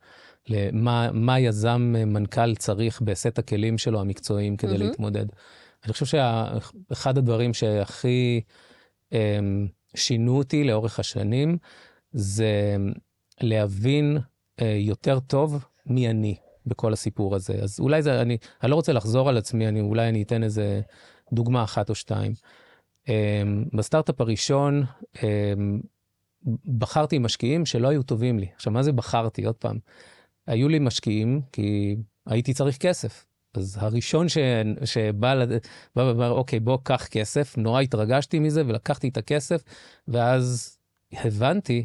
[0.48, 4.78] למה מה יזם מנכ"ל צריך בסט הכלים שלו המקצועיים כדי mm-hmm.
[4.78, 5.26] להתמודד.
[5.84, 8.40] אני חושב שאחד הדברים שהכי
[9.10, 9.16] um,
[9.94, 11.58] שינו אותי לאורך השנים,
[12.12, 12.76] זה
[13.40, 14.18] להבין
[14.60, 17.54] uh, יותר טוב מי אני בכל הסיפור הזה.
[17.54, 20.80] אז אולי זה, אני, אני לא רוצה לחזור על עצמי, אני, אולי אני אתן איזה
[21.32, 22.32] דוגמה אחת או שתיים.
[23.04, 23.08] Um,
[23.72, 25.20] בסטארט-אפ הראשון, um,
[26.78, 28.46] בחרתי משקיעים שלא היו טובים לי.
[28.54, 29.44] עכשיו, מה זה בחרתי?
[29.44, 29.78] עוד פעם,
[30.46, 33.26] היו לי משקיעים כי הייתי צריך כסף.
[33.54, 34.38] אז הראשון ש...
[34.84, 35.44] שבא
[35.96, 39.64] ואמר, אוקיי, בוא, קח כסף, נורא התרגשתי מזה ולקחתי את הכסף,
[40.08, 40.78] ואז
[41.12, 41.84] הבנתי,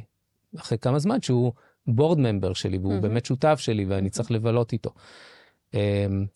[0.57, 1.53] אחרי כמה זמן, שהוא
[1.87, 3.01] בורד ממבר שלי, והוא mm-hmm.
[3.01, 4.89] באמת שותף שלי, ואני צריך לבלות איתו.
[5.71, 5.75] Um,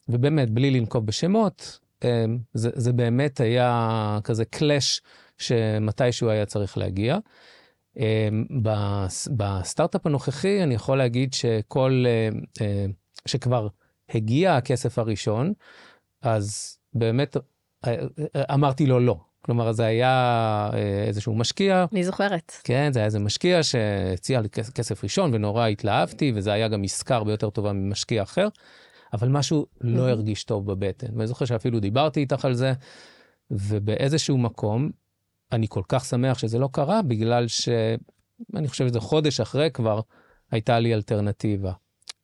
[0.10, 2.06] ובאמת, בלי לנקוב בשמות, um,
[2.54, 5.02] זה, זה באמת היה כזה קלאש
[5.38, 7.18] שמתישהו היה צריך להגיע.
[7.98, 8.00] Um,
[9.38, 12.62] בסטארט-אפ הנוכחי, אני יכול להגיד שכל, uh, uh,
[13.26, 13.68] שכבר
[14.10, 15.54] הגיע הכסף הראשון,
[16.22, 17.38] אז באמת
[17.86, 17.96] אה,
[18.54, 19.18] אמרתי לו לא.
[19.42, 20.10] כלומר, זה היה
[20.74, 21.86] אה, איזשהו משקיע.
[21.92, 22.52] אני זוכרת.
[22.64, 27.16] כן, זה היה איזה משקיע שהציע לי כסף ראשון ונורא התלהבתי, וזה היה גם עסקה
[27.16, 28.48] הרבה יותר טובה ממשקיע אחר,
[29.14, 31.08] אבל משהו לא הרגיש טוב בבטן.
[31.16, 32.74] ואני זוכר שאפילו דיברתי איתך על זה,
[33.52, 34.92] ובאיזשהו מקום,
[35.54, 40.00] אני כל כך שמח שזה לא קרה, בגלל שאני חושב שזה חודש אחרי כבר,
[40.52, 41.72] הייתה לי אלטרנטיבה.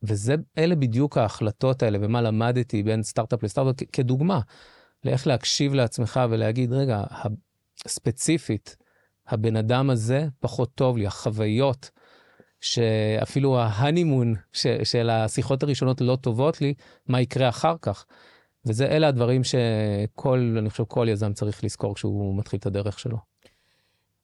[0.02, 4.40] וזה, אלה בדיוק ההחלטות האלה, ומה למדתי בין סטארט-אפ לסטארט-אפ, כדוגמה,
[5.04, 7.02] לאיך להקשיב לעצמך ולהגיד, רגע,
[7.88, 8.76] ספציפית,
[9.28, 11.90] הבן אדם הזה פחות טוב לי, החוויות,
[12.60, 14.34] שאפילו ההנימון
[14.84, 16.74] של השיחות הראשונות לא טובות לי,
[17.06, 18.06] מה יקרה אחר כך.
[18.66, 23.16] וזה, אלה הדברים שכל, אני חושב, כל יזם צריך לזכור כשהוא מתחיל את הדרך שלו.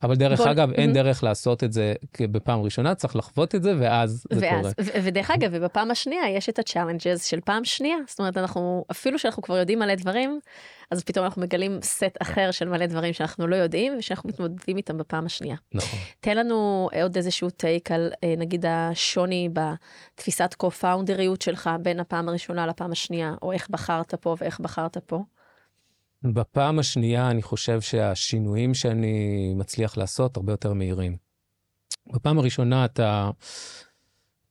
[0.02, 0.50] אבל דרך בוא...
[0.50, 0.92] אגב, אין.
[0.92, 4.72] דרך לעשות את זה בפעם ראשונה, צריך לחוות את זה, ואז זה ואז, קורה.
[4.80, 7.96] ו- ודרך אגב, ובפעם השנייה יש את ה challenges של פעם שנייה.
[8.08, 10.40] זאת אומרת, אנחנו, אפילו שאנחנו כבר יודעים מלא דברים,
[10.90, 14.98] אז פתאום אנחנו מגלים סט אחר של מלא דברים שאנחנו לא יודעים, ושאנחנו מתמודדים איתם
[14.98, 15.56] בפעם השנייה.
[15.74, 15.98] נכון.
[16.20, 22.66] תן לנו עוד איזשהו טייק על, אה, נגיד, השוני בתפיסת קו-פאונדריות שלך בין הפעם הראשונה
[22.66, 25.22] לפעם השנייה, או איך בחרת פה ואיך בחרת פה.
[26.22, 31.16] בפעם השנייה אני חושב שהשינויים שאני מצליח לעשות הרבה יותר מהירים.
[32.12, 33.30] בפעם הראשונה אתה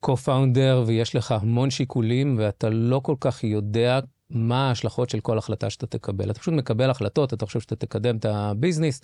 [0.06, 4.00] co-founder ויש לך המון שיקולים ואתה לא כל כך יודע
[4.30, 6.32] מה ההשלכות של כל החלטה שאתה תקבל.
[6.32, 9.02] אתה פשוט מקבל החלטות, אתה חושב שאתה תקדם את הביזנס.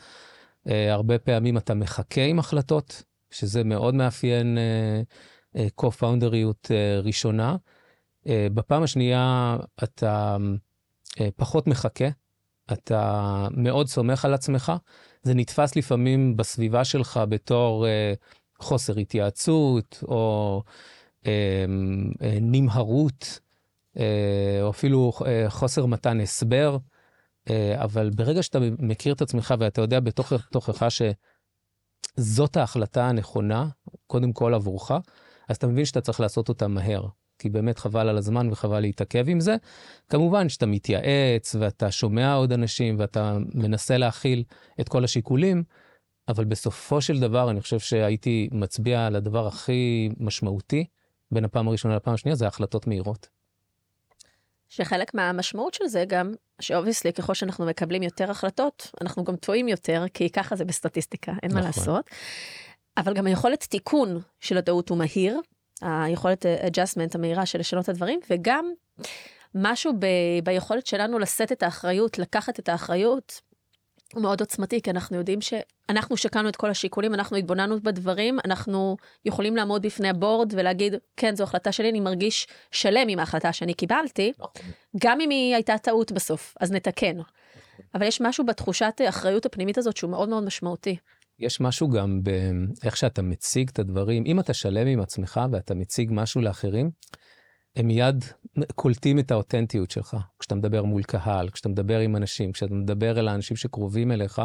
[0.67, 7.56] Uh, הרבה פעמים אתה מחכה עם החלטות, שזה מאוד מאפיין uh, uh, co-founderיות uh, ראשונה.
[8.26, 10.38] Uh, בפעם השנייה אתה
[11.10, 12.06] uh, פחות מחכה,
[12.71, 14.71] אתה מאוד סומך על עצמך,
[15.23, 18.13] זה נתפס לפעמים בסביבה שלך בתור אה,
[18.60, 20.63] חוסר התייעצות, או
[21.25, 21.65] אה,
[22.21, 23.39] אה, נמהרות,
[23.97, 26.77] אה, או אפילו אה, חוסר מתן הסבר,
[27.49, 30.86] אה, אבל ברגע שאתה מכיר את עצמך ואתה יודע בתוך תוכך
[32.17, 33.67] שזאת ההחלטה הנכונה,
[34.07, 34.91] קודם כל עבורך,
[35.49, 37.05] אז אתה מבין שאתה צריך לעשות אותה מהר.
[37.41, 39.56] כי באמת חבל על הזמן וחבל להתעכב עם זה.
[40.10, 44.43] כמובן שאתה מתייעץ ואתה שומע עוד אנשים ואתה מנסה להכיל
[44.82, 45.63] את כל השיקולים,
[46.27, 50.86] אבל בסופו של דבר אני חושב שהייתי מצביע על הדבר הכי משמעותי
[51.32, 53.27] בין הפעם הראשונה לפעם השנייה, זה החלטות מהירות.
[54.69, 60.06] שחלק מהמשמעות של זה גם, שאובייסלי ככל שאנחנו מקבלים יותר החלטות, אנחנו גם טועים יותר,
[60.13, 61.62] כי ככה זה בסטטיסטיקה, אין נכון.
[61.62, 62.06] מה לעשות.
[62.97, 65.39] אבל גם היכולת תיקון של הטעות הוא מהיר,
[65.81, 68.71] היכולת adjustment המהירה של לשנות את הדברים, וגם
[69.55, 70.05] משהו ב,
[70.43, 73.41] ביכולת שלנו לשאת את האחריות, לקחת את האחריות,
[74.13, 78.97] הוא מאוד עוצמתי, כי אנחנו יודעים שאנחנו שקלנו את כל השיקולים, אנחנו התבוננו בדברים, אנחנו
[79.25, 83.73] יכולים לעמוד בפני הבורד ולהגיד, כן, זו החלטה שלי, אני מרגיש שלם עם ההחלטה שאני
[83.73, 84.33] קיבלתי.
[84.97, 87.17] גם אם היא הייתה טעות בסוף, אז נתקן.
[87.95, 90.97] אבל יש משהו בתחושת האחריות הפנימית הזאת שהוא מאוד מאוד משמעותי.
[91.41, 96.10] יש משהו גם באיך שאתה מציג את הדברים, אם אתה שלם עם עצמך ואתה מציג
[96.13, 96.91] משהו לאחרים,
[97.75, 98.25] הם מיד
[98.75, 100.17] קולטים את האותנטיות שלך.
[100.39, 104.41] כשאתה מדבר מול קהל, כשאתה מדבר עם אנשים, כשאתה מדבר אל האנשים שקרובים אליך,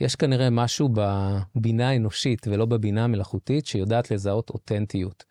[0.00, 5.24] יש כנראה משהו בבינה האנושית ולא בבינה המלאכותית שיודעת לזהות אותנטיות.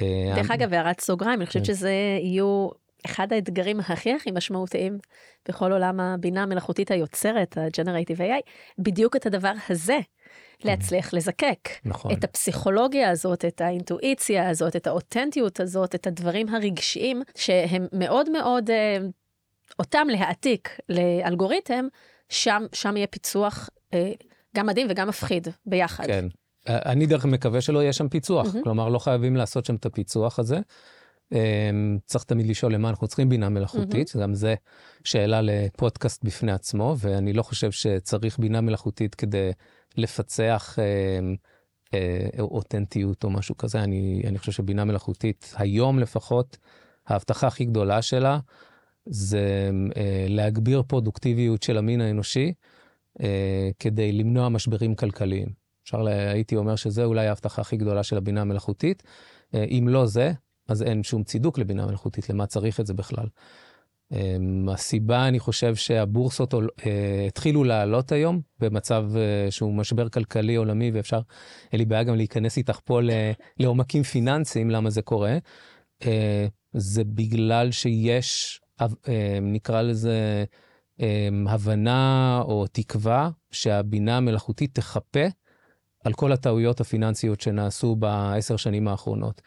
[0.00, 1.74] אה, דרך אגב, הערת סוגריים, אני חושבת כן.
[1.74, 1.92] שזה
[2.22, 2.68] יהיו
[3.06, 4.98] אחד האתגרים הכי הכי משמעותיים
[5.48, 8.42] בכל עולם הבינה המלאכותית היוצרת, ה-Generative AI,
[8.78, 9.98] בדיוק את הדבר הזה.
[10.64, 11.68] להצליח לזקק.
[11.84, 12.12] נכון.
[12.12, 18.70] את הפסיכולוגיה הזאת, את האינטואיציה הזאת, את האותנטיות הזאת, את הדברים הרגשיים, שהם מאוד מאוד,
[18.70, 18.96] אה,
[19.78, 21.86] אותם להעתיק לאלגוריתם,
[22.28, 24.12] שם, שם יהיה פיצוח אה,
[24.56, 26.06] גם מדהים וגם מפחיד ביחד.
[26.06, 26.24] כן.
[26.68, 28.62] אני דרך מקווה שלא יהיה שם פיצוח, מהמם.
[28.62, 30.60] כלומר לא חייבים לעשות שם את הפיצוח הזה.
[31.32, 34.54] אמ, צריך תמיד לשאול למה אנחנו צריכים בינה מלאכותית, גם זה
[35.04, 39.50] שאלה לפודקאסט בפני עצמו, ואני לא חושב שצריך בינה מלאכותית כדי
[39.96, 41.34] לפצח אמ,
[41.94, 43.80] אה, אותנטיות או משהו כזה.
[43.82, 46.56] אני, אני חושב שבינה מלאכותית, היום לפחות,
[47.06, 48.38] ההבטחה הכי גדולה שלה
[49.06, 52.52] זה אה, להגביר פרודוקטיביות של המין האנושי
[53.22, 55.48] אה, כדי למנוע משברים כלכליים.
[55.84, 59.02] אפשר, לה- הייתי אומר שזה אולי ההבטחה הכי גדולה של הבינה המלאכותית.
[59.54, 60.32] אה, אם לא זה,
[60.68, 63.26] אז אין שום צידוק לבינה מלאכותית, למה צריך את זה בכלל.
[64.12, 70.90] אמ, הסיבה, אני חושב שהבורסות אה, התחילו לעלות היום במצב אה, שהוא משבר כלכלי עולמי,
[70.90, 71.20] ואפשר,
[71.72, 73.00] אין לי בעיה גם להיכנס איתך פה
[73.58, 75.38] לעומקים פיננסיים, למה זה קורה.
[76.04, 78.60] אה, זה בגלל שיש,
[79.42, 80.44] נקרא לזה,
[81.48, 85.26] הבנה או תקווה שהבינה המלאכותית תחפה
[86.04, 89.42] על כל הטעויות הפיננסיות שנעשו בעשר שנים האחרונות.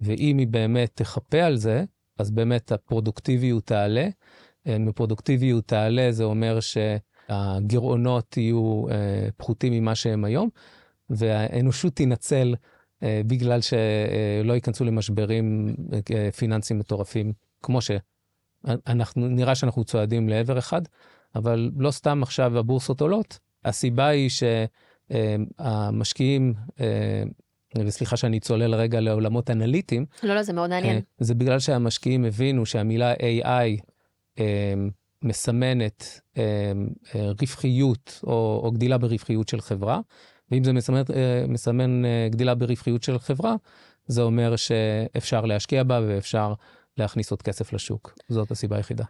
[0.00, 1.84] ואם היא באמת תחפה על זה,
[2.18, 4.08] אז באמת הפרודוקטיביות תעלה.
[4.66, 10.48] אה, מפרודוקטיביות תעלה זה אומר שהגירעונות יהיו אה, פחותים ממה שהם היום,
[11.10, 12.54] והאנושות תינצל
[13.02, 15.74] אה, בגלל שלא ייכנסו למשברים
[16.36, 17.32] פיננסיים מטורפים,
[17.62, 20.82] כמו שאנחנו, נראה שאנחנו צועדים לעבר אחד,
[21.34, 23.38] אבל לא סתם עכשיו הבורסות עולות.
[23.64, 24.30] הסיבה היא
[25.58, 26.54] שהמשקיעים,
[27.78, 30.96] וסליחה שאני צולל רגע לעולמות אנליטיים, לא, לא, זה מאוד מעניין.
[30.96, 33.80] אה, זה בגלל שהמשקיעים הבינו שהמילה AI
[34.38, 34.74] אה,
[35.24, 36.42] מסמנת אה,
[37.14, 40.00] אה, רווחיות או, או גדילה ברווחיות של חברה,
[40.50, 43.54] ואם זה מסמן, אה, מסמן אה, גדילה ברווחיות של חברה,
[44.06, 46.54] זה אומר שאפשר להשקיע בה ואפשר
[46.96, 48.14] להכניס עוד כסף לשוק.
[48.28, 49.04] זאת הסיבה היחידה.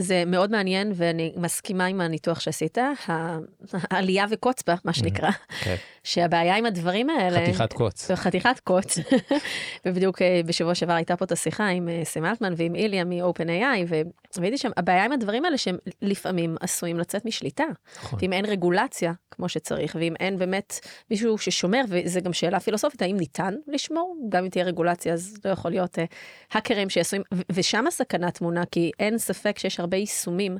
[0.00, 2.78] זה מאוד מעניין, ואני מסכימה עם הניתוח שעשית,
[3.72, 5.30] העלייה וקוץ בה, מה שנקרא,
[5.64, 5.76] כן.
[6.04, 7.40] שהבעיה עם הדברים האלה...
[7.40, 8.10] חתיכת קוץ.
[8.10, 8.98] חתיכת קוץ.
[9.86, 13.94] ובדיוק אה, בשבוע שעבר הייתה פה את השיחה עם אה, סם אלטמן ועם איליה מ-OpenAI,
[14.38, 17.64] וראיתי שם, הבעיה עם הדברים האלה שהם לפעמים עשויים לצאת משליטה.
[17.96, 18.18] נכון.
[18.22, 23.16] ואם אין רגולציה כמו שצריך, ואם אין באמת מישהו ששומר, וזו גם שאלה פילוסופית, האם
[23.16, 24.16] ניתן לשמור?
[24.28, 26.04] גם אם תהיה רגולציה, אז לא יכול להיות אה,
[26.52, 30.56] האקרים שעשויים, ושם הסכנה טמונה, כי אין ספק שיש הרבה יישומים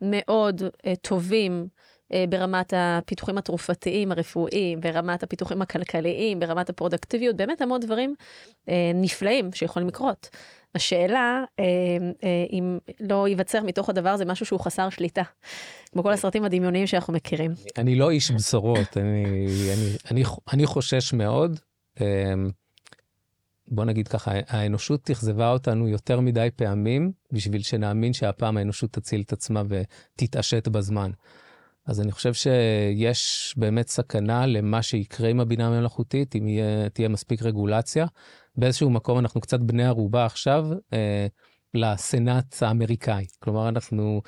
[0.00, 1.68] מאוד אה, טובים.
[2.12, 8.14] אה, ברמת הפיתוחים התרופתיים, הרפואיים, ברמת הפיתוחים הכלכליים, ברמת הפרודקטיביות, באמת המון דברים
[8.68, 10.28] אה, נפלאים שיכולים לקרות.
[10.74, 11.64] השאלה, אה,
[12.52, 15.22] אם לא ייווצר מתוך הדבר הזה משהו שהוא חסר שליטה,
[15.92, 17.50] כמו כל הסרטים הדמיוניים שאנחנו מכירים.
[17.78, 21.60] אני לא איש בשורות, אני, אני, חושש מאוד.
[23.68, 29.32] בוא נגיד ככה, האנושות אכזבה אותנו יותר מדי פעמים בשביל שנאמין שהפעם האנושות תציל את
[29.32, 31.10] עצמה ותתעשת בזמן.
[31.88, 37.42] אז אני חושב שיש באמת סכנה למה שיקרה עם הבינה המלאכותית, אם יהיה, תהיה מספיק
[37.42, 38.06] רגולציה.
[38.56, 41.26] באיזשהו מקום אנחנו קצת בני ערובה עכשיו אה,
[41.74, 43.26] לסנאט האמריקאי.
[43.38, 44.22] כלומר, אנחנו,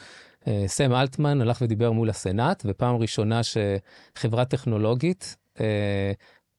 [0.47, 6.13] אה, סם אלטמן הלך ודיבר מול הסנאט, ופעם ראשונה שחברה טכנולוגית אה,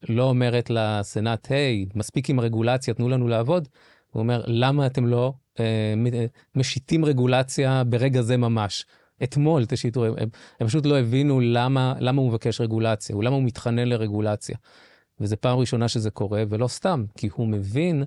[0.09, 3.67] לא אומרת לסנאט, היי, מספיק עם הרגולציה, תנו לנו לעבוד.
[4.11, 8.85] הוא אומר, למה אתם לא אה, מ- משיתים רגולציה ברגע זה ממש?
[9.23, 10.13] אתמול תשיתו, הם,
[10.60, 14.55] הם פשוט לא הבינו למה, למה הוא מבקש רגולציה, למה הוא מתחנן לרגולציה.
[15.19, 18.03] וזו פעם ראשונה שזה קורה, ולא סתם, כי הוא מבין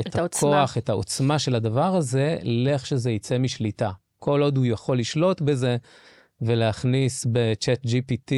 [0.00, 0.62] את, את העוצמה.
[0.62, 3.90] הכוח, את העוצמה של הדבר הזה, לאיך שזה יצא משליטה.
[4.18, 5.76] כל עוד הוא יכול לשלוט בזה
[6.40, 8.32] ולהכניס בצ'אט GPT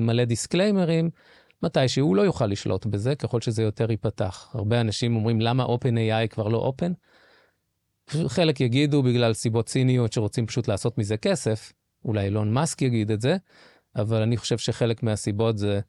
[0.00, 1.10] מלא דיסקליימרים,
[1.62, 4.50] מתישהו הוא לא יוכל לשלוט בזה, ככל שזה יותר ייפתח.
[4.54, 6.92] הרבה אנשים אומרים, למה OpenAI כבר לא Open?
[8.10, 11.72] חלק יגידו בגלל סיבות ציניות שרוצים פשוט לעשות מזה כסף,
[12.04, 13.36] אולי אילון מאסק יגיד את זה,
[13.96, 15.80] אבל אני חושב שחלק מהסיבות זה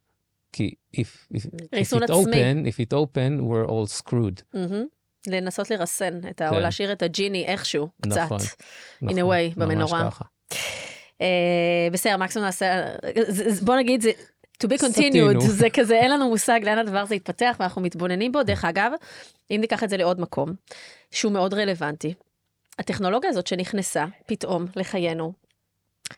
[0.51, 0.99] כי if,
[1.37, 1.39] if,
[1.75, 4.41] if it open, if it open, we're all screwed.
[4.53, 4.85] מהמם.
[5.27, 6.49] לנסות לרסן את ה...
[6.49, 6.61] או כן.
[6.61, 8.17] להשאיר את הג'יני איכשהו, קצת.
[8.17, 8.43] נכון, in
[9.09, 10.11] a נכון, way, ממש במנורה.
[10.11, 10.25] ככה.
[11.21, 12.85] אה, בסדר, מקסימום נעשה...
[13.27, 14.11] זה- בוא נגיד, זה...
[14.63, 15.31] to be סטינו.
[15.31, 18.43] continued, זה כזה, אין לנו מושג לאן הדבר הזה יתפתח, ואנחנו מתבוננים בו.
[18.43, 18.91] דרך אגב,
[19.51, 20.53] אם ניקח את זה לעוד מקום,
[21.11, 22.13] שהוא מאוד רלוונטי,
[22.79, 25.33] הטכנולוגיה הזאת שנכנסה פתאום לחיינו,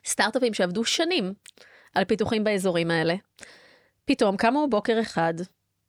[0.06, 1.34] סטארט-אפים שעבדו שנים
[1.96, 3.16] על פיתוחים באזורים האלה,
[4.06, 5.34] פתאום קמו בוקר אחד,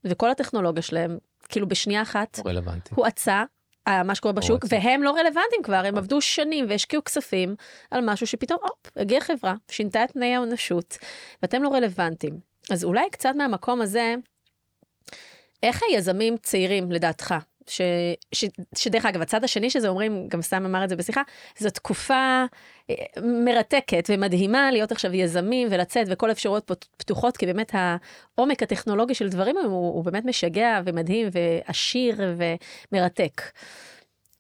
[0.04, 2.90] וכל הטכנולוגיה שלהם, כאילו בשנייה אחת, רלוונטי.
[2.94, 3.44] הואצה,
[4.04, 4.76] מה שקורה בשוק, הואצה.
[4.76, 7.54] והם לא רלוונטיים כבר, הם עבדו שנים והשקיעו כספים
[7.90, 10.98] על משהו שפתאום, הופ, הגיעה חברה, שינתה את תנאי האנושות,
[11.42, 12.38] ואתם לא רלוונטיים.
[12.70, 14.14] אז אולי קצת מהמקום הזה,
[15.62, 17.34] איך היזמים צעירים, לדעתך,
[17.68, 17.80] ש,
[18.32, 18.44] ש,
[18.76, 21.22] שדרך אגב, הצד השני שזה אומרים, גם סתם אמר את זה בשיחה,
[21.58, 22.44] זו תקופה
[22.90, 22.94] אה,
[23.44, 29.56] מרתקת ומדהימה להיות עכשיו יזמים ולצאת וכל האפשרויות פתוחות, כי באמת העומק הטכנולוגי של דברים
[29.56, 32.16] הוא, הוא באמת משגע ומדהים ועשיר
[32.92, 33.42] ומרתק.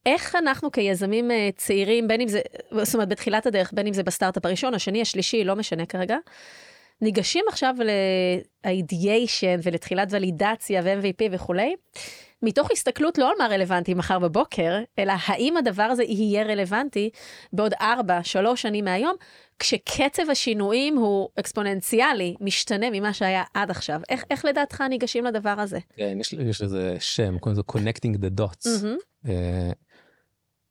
[0.06, 2.40] איך אנחנו כיזמים אה, צעירים, בין אם זה,
[2.82, 6.16] זאת אומרת בתחילת הדרך, בין אם זה בסטארט-אפ הראשון, השני, השלישי, לא משנה כרגע,
[7.00, 11.74] ניגשים עכשיו ל-ideation ולתחילת ולידציה ו-MVP וכולי,
[12.42, 17.10] מתוך הסתכלות לא על מה רלוונטי מחר בבוקר, אלא האם הדבר הזה יהיה רלוונטי
[17.52, 19.16] בעוד ארבע, שלוש שנים מהיום,
[19.58, 24.00] כשקצב השינויים הוא אקספוננציאלי, משתנה ממה שהיה עד עכשיו.
[24.08, 25.78] איך, איך לדעתך ניגשים לדבר הזה?
[25.96, 28.66] כן, יש, יש לזה שם, קוראים לזה connecting the dots.
[28.66, 29.26] Mm-hmm.
[29.26, 29.30] Uh,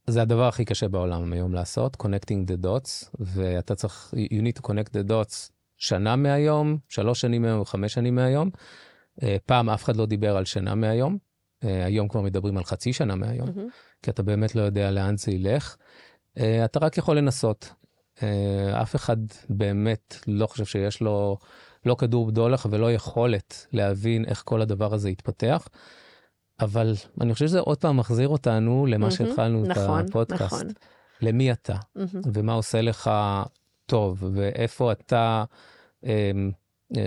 [0.07, 4.67] זה הדבר הכי קשה בעולם היום לעשות, connecting the dots, ואתה צריך, you need to
[4.67, 8.49] connect the dots שנה מהיום, שלוש שנים מהיום, חמש שנים מהיום.
[9.23, 11.17] אה, פעם אף אחד לא דיבר על שנה מהיום,
[11.61, 14.01] היום כבר מדברים על חצי שנה מהיום, mm-hmm.
[14.03, 15.75] כי אתה באמת לא יודע לאן זה ילך.
[16.37, 17.73] אה, אתה רק יכול לנסות.
[18.81, 19.17] אף אחד
[19.49, 21.37] באמת לא חושב שיש לו
[21.85, 25.67] לא כדור בדולח ולא יכולת להבין איך כל הדבר הזה יתפתח.
[26.59, 30.53] אבל אני חושב שזה עוד פעם מחזיר אותנו למה mm-hmm, שהתחלנו נכון, את הפודקאסט.
[30.53, 30.67] נכון.
[31.21, 32.29] למי אתה, mm-hmm.
[32.33, 33.11] ומה עושה לך
[33.85, 35.43] טוב, ואיפה אתה,
[36.03, 36.07] um,
[36.93, 36.97] uh,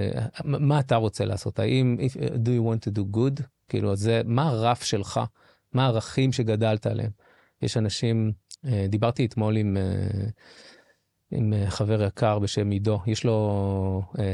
[0.45, 1.59] מה אתה רוצה לעשות?
[1.59, 3.43] האם, if, do you want to do good?
[3.71, 5.21] כאילו, זה, מה הרף שלך?
[5.73, 7.11] מה הערכים שגדלת עליהם?
[7.63, 8.33] יש אנשים,
[8.67, 9.77] uh, דיברתי אתמול עם...
[9.77, 10.31] Uh,
[11.33, 14.25] עם חבר יקר בשם עידו, יש לו אה,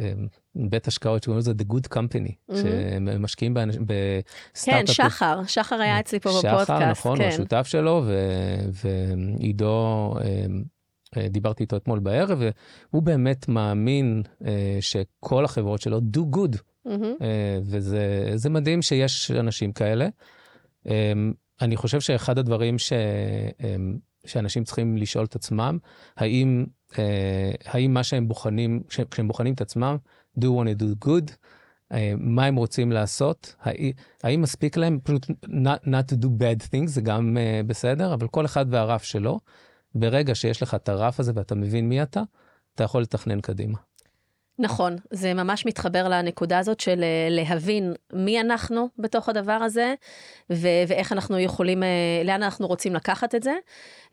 [0.00, 0.12] אה,
[0.54, 2.54] בית השקעות שקוראים לזה The Good Company, mm-hmm.
[2.56, 4.86] שמשקיעים באנשים, בסטארט-אפ.
[4.86, 6.66] כן, שחר, שחר היה אצלי פה שחר, בפודקאסט.
[6.66, 7.24] שחר, נכון, כן.
[7.24, 8.14] הוא שותף שלו, ו,
[8.72, 10.46] ועידו אה,
[11.16, 12.42] אה, דיברתי איתו אתמול בערב,
[12.92, 17.22] והוא באמת מאמין אה, שכל החברות שלו do good, mm-hmm.
[17.24, 20.08] אה, וזה מדהים שיש אנשים כאלה.
[20.86, 21.12] אה,
[21.60, 23.76] אני חושב שאחד הדברים ש, אה,
[24.26, 25.78] שאנשים צריכים לשאול את עצמם,
[26.16, 26.66] האם,
[26.98, 29.96] אה, האם מה שהם בוחנים, כשהם בוחנים את עצמם,
[30.38, 31.32] do want to do good,
[31.92, 33.54] אה, מה הם רוצים לעשות,
[34.22, 38.44] האם מספיק להם פשוט not, not to do bad things, זה גם בסדר, אבל כל
[38.44, 39.40] אחד והרף שלו.
[39.94, 42.22] ברגע שיש לך את הרף הזה ואתה מבין מי אתה,
[42.74, 43.78] אתה יכול לתכנן קדימה.
[44.58, 49.94] נכון, זה ממש מתחבר לנקודה הזאת של אה, להבין מי אנחנו בתוך הדבר הזה,
[50.50, 51.88] ו- ואיך אנחנו יכולים, אה,
[52.24, 53.54] לאן אנחנו רוצים לקחת את זה.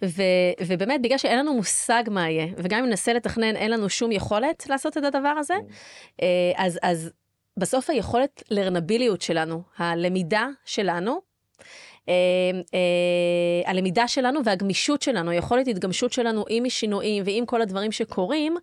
[0.06, 0.21] ו-
[0.67, 4.69] ובאמת, בגלל שאין לנו מושג מה יהיה, וגם אם ננסה לתכנן, אין לנו שום יכולת
[4.69, 5.56] לעשות את הדבר הזה,
[6.21, 7.12] אה, אז, אז
[7.58, 11.21] בסוף היכולת לרנביליות שלנו, הלמידה שלנו,
[12.09, 12.13] אה,
[12.73, 18.57] אה, הלמידה שלנו והגמישות שלנו, היכולת התגמשות שלנו עם שינויים ועם כל הדברים שקורים,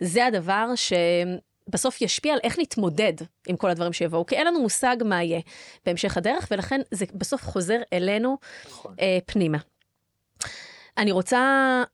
[0.00, 3.12] זה הדבר שבסוף ישפיע על איך נתמודד
[3.48, 5.40] עם כל הדברים שיבואו, כי אין לנו מושג מה יהיה
[5.86, 8.94] בהמשך הדרך, ולכן זה בסוף חוזר אלינו נכון.
[9.00, 9.58] אה, פנימה.
[10.98, 11.38] אני רוצה,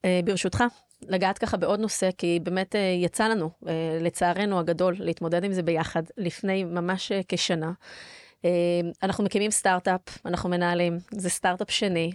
[0.04, 0.64] אה, ברשותך,
[1.08, 5.62] לגעת ככה בעוד נושא, כי באמת אה, יצא לנו, אה, לצערנו הגדול, להתמודד עם זה
[5.62, 7.72] ביחד לפני ממש כשנה.
[8.44, 8.50] אה,
[9.02, 12.12] אנחנו מקימים סטארט-אפ, אנחנו מנהלים, זה סטארט-אפ שני.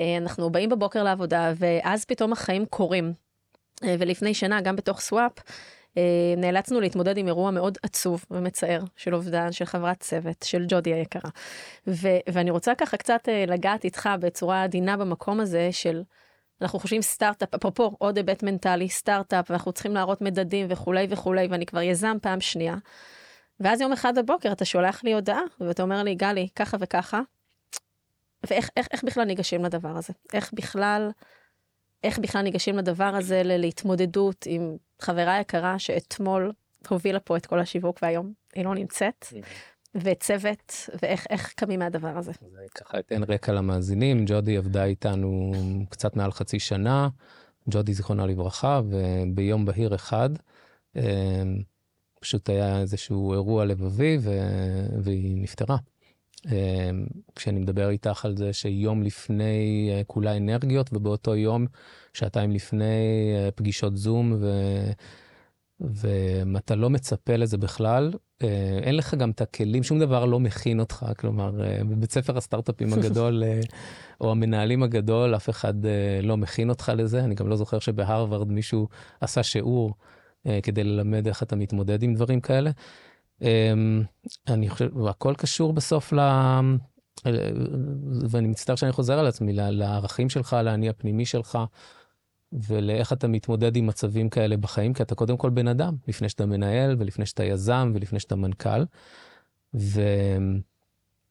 [0.00, 3.12] אה, אנחנו באים בבוקר לעבודה, ואז פתאום החיים קורים.
[3.84, 5.32] אה, ולפני שנה, גם בתוך סוואפ,
[6.36, 11.30] נאלצנו להתמודד עם אירוע מאוד עצוב ומצער של אובדן, של חברת צוות, של ג'ודי היקרה.
[11.86, 16.02] ו- ואני רוצה ככה קצת לגעת איתך בצורה עדינה במקום הזה של,
[16.62, 21.66] אנחנו חושבים סטארט-אפ, אפרופו עוד היבט מנטלי, סטארט-אפ, ואנחנו צריכים להראות מדדים וכולי וכולי, ואני
[21.66, 22.76] כבר יזם פעם שנייה.
[23.60, 27.20] ואז יום אחד בבוקר אתה שולח לי הודעה, ואתה אומר לי, גלי, ככה וככה,
[28.46, 30.12] ואיך איך, איך בכלל ניגשים לדבר הזה?
[30.32, 31.10] איך בכלל,
[32.04, 36.52] איך בכלל ניגשים לדבר הזה להתמודדות עם חברה יקרה שאתמול
[36.88, 39.26] הובילה פה את כל השיווק והיום היא לא נמצאת,
[39.94, 42.32] וצוות, ואיך קמים מהדבר הזה?
[42.74, 45.52] ככה אתן רקע למאזינים, ג'ודי עבדה איתנו
[45.90, 47.08] קצת מעל חצי שנה,
[47.70, 50.30] ג'ודי זיכרונה לברכה, וביום בהיר אחד,
[50.96, 51.02] אמ,
[52.22, 54.30] פשוט היה איזשהו אירוע לבבי ו...
[55.02, 55.76] והיא נפטרה.
[56.46, 57.06] אמ,
[57.36, 61.66] כשאני מדבר איתך על זה שיום לפני אה, כולה אנרגיות ובאותו יום,
[62.12, 62.84] שעתיים לפני
[63.34, 64.50] אה, פגישות זום ו...
[65.80, 70.80] ואתה לא מצפה לזה בכלל, אה, אין לך גם את הכלים, שום דבר לא מכין
[70.80, 71.50] אותך, כלומר,
[71.88, 73.42] בבית ספר הסטארט-אפים הגדול,
[74.20, 75.74] או המנהלים הגדול, אף אחד
[76.22, 77.24] לא מכין אותך לזה.
[77.24, 78.88] אני גם לא זוכר שבהרווארד מישהו
[79.20, 80.12] עשה שיעור אה,
[80.62, 82.70] כדי ללמד איך אתה מתמודד עם דברים כאלה.
[83.42, 84.02] אמ,
[84.48, 86.20] אני חושב, הכל קשור בסוף ל...
[88.30, 91.58] ואני מצטער שאני חוזר על עצמי, לערכים שלך, לאני הפנימי שלך,
[92.52, 96.46] ולאיך אתה מתמודד עם מצבים כאלה בחיים, כי אתה קודם כל בן אדם, לפני שאתה
[96.46, 98.84] מנהל, ולפני שאתה יזם, ולפני שאתה מנכ"ל.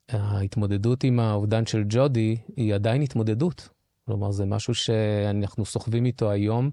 [0.09, 3.70] ההתמודדות עם האובדן של ג'ודי היא עדיין התמודדות.
[4.05, 6.72] כלומר, זה משהו שאנחנו סוחבים איתו היום.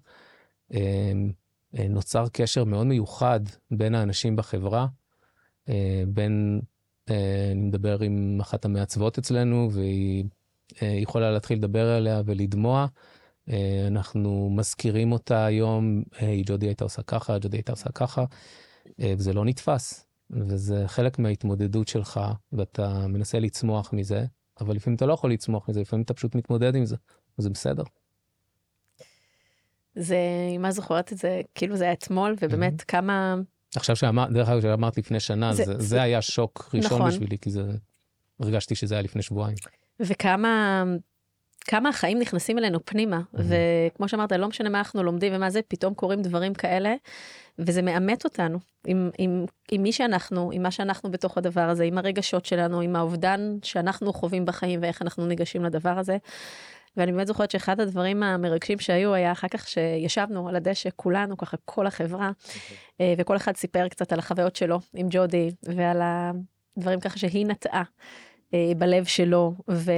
[1.75, 3.41] אה, אה, נוצר קשר מאוד מיוחד
[3.71, 4.87] בין האנשים בחברה,
[5.69, 6.61] אה, בין,
[7.09, 10.25] אני מדבר עם אחת המעצבות אצלנו, והיא
[10.83, 12.87] יכולה להתחיל לדבר עליה ולדמוע.
[13.87, 18.25] אנחנו מזכירים אותה היום, היי, ג'ודי הייתה עושה ככה, ג'ודי הייתה עושה ככה,
[18.99, 20.09] וזה לא נתפס.
[20.31, 22.21] וזה חלק מההתמודדות שלך,
[22.53, 24.25] ואתה מנסה לצמוח מזה,
[24.61, 26.97] אבל לפעמים אתה לא יכול לצמוח מזה, לפעמים אתה פשוט מתמודד עם זה,
[27.39, 27.83] וזה בסדר.
[29.99, 30.19] זה,
[30.59, 32.85] מה זוכרת את זה, כאילו זה היה אתמול, ובאמת mm-hmm.
[32.89, 33.35] כמה...
[33.77, 37.11] עכשיו שאמרת, דרך אגב, שאמרת לפני שנה, זה, זה, זה, זה היה שוק ראשון נכון.
[37.11, 37.63] בשבילי, כי זה,
[38.41, 39.57] הרגשתי שזה היה לפני שבועיים.
[40.01, 40.85] וכמה
[41.69, 43.41] כמה החיים נכנסים אלינו פנימה, mm-hmm.
[43.93, 46.95] וכמו שאמרת, לא משנה מה אנחנו לומדים ומה זה, פתאום קורים דברים כאלה,
[47.59, 51.99] וזה מאמת אותנו עם, עם, עם מי שאנחנו, עם מה שאנחנו בתוך הדבר הזה, עם
[51.99, 56.17] הרגשות שלנו, עם האובדן שאנחנו חווים בחיים ואיך אנחנו ניגשים לדבר הזה.
[56.99, 61.57] ואני באמת זוכרת שאחד הדברים המרגשים שהיו היה אחר כך שישבנו על הדשא כולנו ככה
[61.65, 62.59] כל החברה okay.
[62.93, 63.15] אוקיי.
[63.19, 67.83] וכל אחד סיפר קצת על החוויות שלו עם ג'ודי ועל הדברים ככה שהיא נטעה
[68.55, 69.93] אה, בלב שלו ו...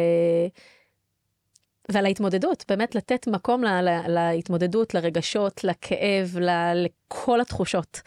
[1.93, 8.01] ועל ההתמודדות, באמת לתת מקום לה, לה, להתמודדות, לרגשות, לכאב, לה, לכל התחושות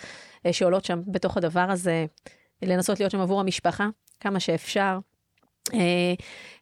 [0.46, 2.06] אה, שעולות שם בתוך הדבר הזה,
[2.62, 3.88] לנסות להיות שם עבור המשפחה
[4.20, 5.00] כמה שאפשר.
[5.74, 6.14] אה,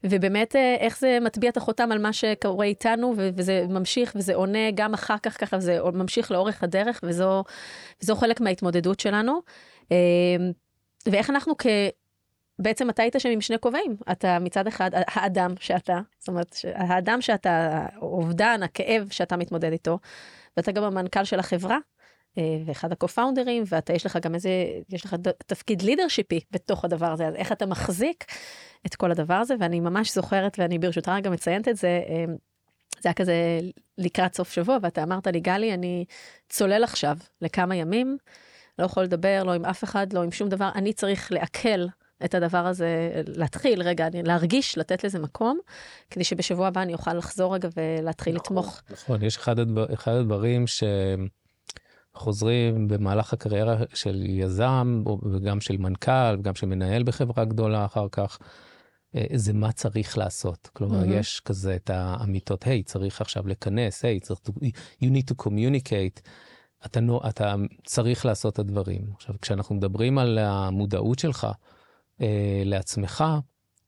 [0.03, 4.71] ובאמת אה, איך זה מטביע את החותם על מה שקורה איתנו וזה ממשיך וזה עונה
[4.75, 7.43] גם אחר כך ככה זה ממשיך לאורך הדרך וזו,
[8.03, 9.41] וזו חלק מההתמודדות שלנו.
[11.05, 11.65] ואיך אנחנו כ...
[12.59, 13.95] בעצם אתה היית שם עם שני כובעים.
[14.11, 19.99] אתה מצד אחד האדם שאתה, זאת אומרת, האדם שאתה, אובדן, הכאב שאתה מתמודד איתו,
[20.57, 22.00] ואתה גם המנכ"ל של החברה, אה,
[22.65, 24.49] ואחד הקו-פאונדרים, ואתה, יש לך גם איזה,
[24.89, 25.15] יש לך
[25.47, 28.25] תפקיד לידרשיפי בתוך הדבר הזה, אז איך אתה מחזיק
[28.85, 32.25] את כל הדבר הזה, ואני ממש זוכרת, ואני ברשותך גם מציינת את זה, אה,
[33.01, 33.59] זה היה כזה
[33.97, 36.05] לקראת סוף שבוע, ואתה אמרת לי, גלי, אני
[36.49, 38.17] צולל עכשיו לכמה ימים,
[38.79, 41.85] לא יכול לדבר, לא עם אף אחד, לא עם שום דבר, אני צריך לעכל
[42.25, 45.59] את הדבר הזה, להתחיל רגע, להרגיש, לתת לזה מקום,
[46.09, 48.81] כדי שבשבוע הבא אני אוכל לחזור רגע ולהתחיל נכון, לתמוך.
[48.91, 50.67] נכון, יש אחד, הדבר, אחד הדברים
[52.17, 58.39] שחוזרים במהלך הקריירה של יזם, וגם של מנכ"ל, וגם של מנהל בחברה גדולה אחר כך,
[59.15, 60.69] אה, זה מה צריך לעשות.
[60.73, 61.13] כלומר, mm-hmm.
[61.13, 64.39] יש כזה את האמיתות, היי, hey, צריך עכשיו לכנס, היי, hey, צריך,
[65.03, 66.21] you need to communicate.
[66.85, 66.99] אתה,
[67.29, 67.55] אתה
[67.85, 69.01] צריך לעשות את הדברים.
[69.15, 71.47] עכשיו, כשאנחנו מדברים על המודעות שלך,
[72.21, 73.23] אה, לעצמך,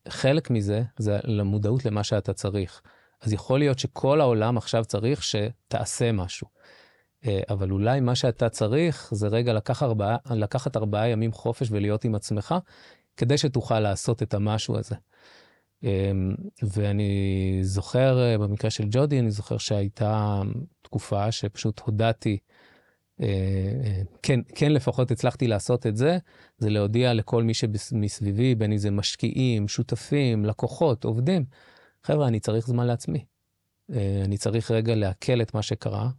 [0.07, 2.81] חלק מזה זה למודעות למה שאתה צריך.
[3.21, 6.47] אז יכול להיות שכל העולם עכשיו צריך שתעשה משהו.
[7.25, 12.05] אה, אבל אולי מה שאתה צריך זה רגע לקח ארבעה, לקחת ארבעה ימים חופש ולהיות
[12.05, 12.55] עם עצמך,
[13.17, 14.95] כדי שתוכל לעשות את המשהו הזה.
[15.83, 16.11] אה,
[16.63, 20.41] ואני זוכר, אה, במקרה של ג'ודי, אני זוכר שהייתה
[20.81, 22.37] תקופה שפשוט הודעתי
[24.23, 26.17] כן, כן לפחות הצלחתי לעשות את זה,
[26.57, 31.45] זה להודיע לכל מי שמסביבי, בין אם זה משקיעים, שותפים, לקוחות, עובדים,
[32.03, 33.25] חבר'ה, אני צריך זמן לעצמי.
[34.25, 36.09] אני צריך רגע לעכל את מה שקרה.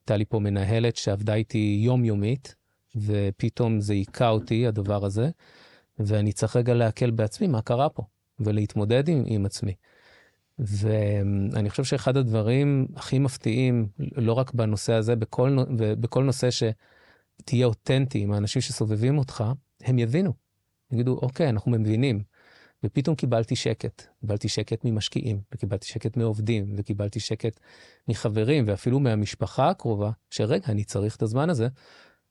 [0.00, 2.54] הייתה לי פה מנהלת שעבדה איתי יומיומית,
[2.96, 5.30] ופתאום זה היכה אותי, הדבר הזה,
[5.98, 8.02] ואני צריך רגע לעכל בעצמי מה קרה פה,
[8.40, 9.74] ולהתמודד עם, עם עצמי.
[10.58, 18.18] ואני חושב שאחד הדברים הכי מפתיעים, לא רק בנושא הזה, בכל, בכל נושא שתהיה אותנטי
[18.18, 19.44] עם האנשים שסובבים אותך,
[19.80, 20.32] הם יבינו.
[20.92, 22.22] יגידו, אוקיי, אנחנו מבינים.
[22.84, 24.02] ופתאום קיבלתי שקט.
[24.20, 27.60] קיבלתי שקט ממשקיעים, וקיבלתי שקט מעובדים, וקיבלתי שקט
[28.08, 31.68] מחברים, ואפילו מהמשפחה הקרובה, שרגע, אני צריך את הזמן הזה.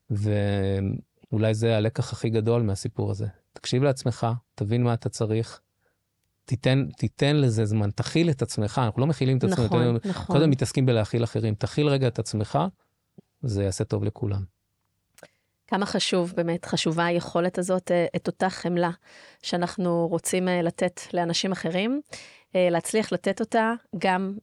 [0.10, 3.28] ואולי זה הלקח הכי גדול מהסיפור הזה.
[3.54, 5.62] תקשיב לעצמך, תבין מה אתה צריך,
[6.46, 10.36] תיתן, תיתן לזה זמן, תכיל את עצמך, אנחנו לא מכילים את עצמנו, נכון, יותר, נכון.
[10.36, 12.60] קודם מתעסקים בלהכיל אחרים, תכיל רגע את עצמך,
[13.42, 14.59] זה יעשה טוב לכולם.
[15.70, 18.90] כמה חשוב, באמת חשובה היכולת הזאת, אה, את אותה חמלה
[19.44, 22.02] שאנחנו רוצים אה, לתת לאנשים אחרים,
[22.56, 24.38] אה, להצליח לתת אותה גם,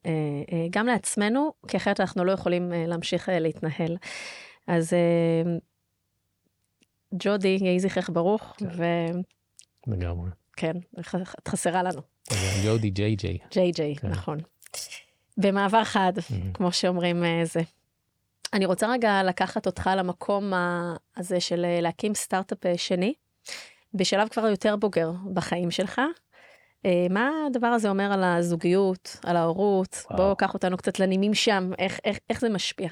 [0.71, 3.97] גם לעצמנו, כי אחרת אנחנו לא יכולים להמשיך להתנהל.
[4.67, 4.93] אז
[7.15, 8.55] ג'ודי, יהי זכרך ברוך.
[8.59, 8.67] כן.
[8.77, 8.85] ו...
[9.87, 10.31] לגמרי.
[10.57, 10.77] כן,
[11.39, 12.01] את חסרה לנו.
[12.65, 13.39] יודי ג'יי ג'יי.
[13.51, 14.09] ג'יי ג'יי, כן.
[14.09, 14.39] נכון.
[15.37, 16.13] במעבר חד,
[16.55, 17.61] כמו שאומרים זה.
[18.53, 20.53] אני רוצה רגע לקחת אותך למקום
[21.17, 23.15] הזה של אה, להקים סטארט-אפ אה, שני,
[23.95, 26.01] בשלב כבר יותר בוגר בחיים שלך.
[27.11, 30.05] מה הדבר הזה אומר על הזוגיות, על ההורות?
[30.11, 32.89] בוא קח אותנו קצת לנימים שם, איך, איך, איך זה משפיע?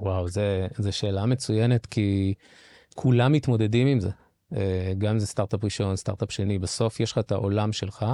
[0.00, 0.28] וואו,
[0.78, 2.34] זו שאלה מצוינת, כי
[2.94, 4.10] כולם מתמודדים עם זה.
[4.56, 8.06] אה, גם אם זה סטארט-אפ ראשון, סטארט-אפ שני, בסוף יש לך את העולם שלך,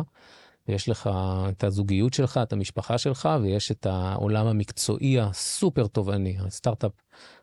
[0.70, 1.10] ויש לך
[1.48, 6.36] את הזוגיות שלך, את המשפחה שלך, ויש את העולם המקצועי הסופר תובעני.
[6.40, 6.92] הסטארט-אפ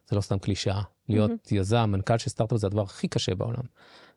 [0.10, 0.82] זה לא סתם קלישאה.
[1.10, 1.56] להיות mm-hmm.
[1.56, 3.64] יזם, מנכ"ל של סטארט-אפ זה הדבר הכי קשה בעולם.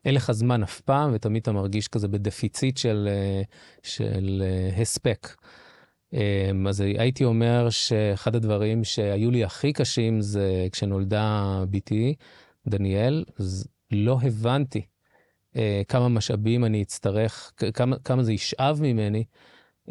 [0.05, 3.41] אין לך זמן אף פעם, ותמיד אתה מרגיש כזה בדפיציט של, אה,
[3.83, 5.35] של אה, הספק.
[6.13, 12.15] אמ, אז הייתי אומר שאחד הדברים שהיו לי הכי קשים זה כשנולדה בתי,
[12.67, 13.25] דניאל,
[13.91, 14.81] לא הבנתי
[15.55, 19.23] אה, כמה משאבים אני אצטרך, כמה, כמה זה ישאב ממני,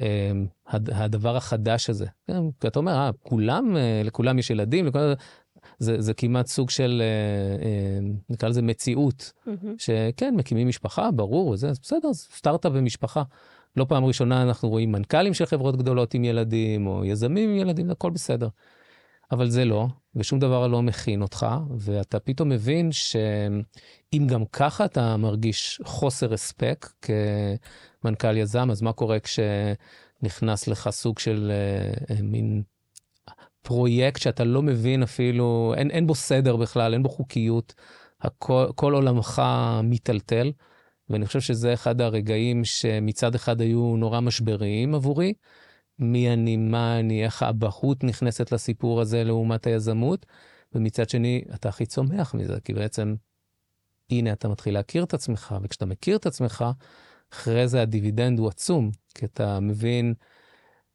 [0.01, 0.33] אה,
[0.73, 2.07] הדבר החדש הזה.
[2.27, 5.13] כן, כי אתה אומר, אה, כולם, אה, לכולם יש ילדים, לכולם,
[5.79, 7.99] זה, זה כמעט סוג של, אה, אה,
[8.31, 9.67] נקרא לזה מציאות, mm-hmm.
[9.79, 13.23] שכן, מקימים משפחה, ברור, זה בסדר, סטארט-אפ ומשפחה.
[13.77, 17.91] לא פעם ראשונה אנחנו רואים מנכ"לים של חברות גדולות עם ילדים, או יזמים עם ילדים,
[17.91, 18.49] הכל בסדר.
[19.33, 19.87] אבל זה לא,
[20.17, 21.47] ושום דבר לא מכין אותך,
[21.79, 26.89] ואתה פתאום מבין שאם גם ככה אתה מרגיש חוסר הספק
[28.03, 32.63] כמנכ"ל יזם, אז מה קורה כשנכנס לך סוג של אה, אה, מין
[33.63, 37.75] פרויקט שאתה לא מבין אפילו, אין, אין בו סדר בכלל, אין בו חוקיות,
[38.21, 39.43] הכל, כל עולמך
[39.83, 40.53] מיטלטל.
[41.11, 45.33] ואני חושב שזה אחד הרגעים שמצד אחד היו נורא משבריים עבורי,
[46.01, 50.27] מי אני, מה אני, איך האבהות נכנסת לסיפור הזה לעומת היזמות,
[50.75, 53.15] ומצד שני, אתה הכי צומח מזה, כי בעצם,
[54.11, 56.65] הנה אתה מתחיל להכיר את עצמך, וכשאתה מכיר את עצמך,
[57.33, 60.15] אחרי זה הדיבידנד הוא עצום, כי אתה מבין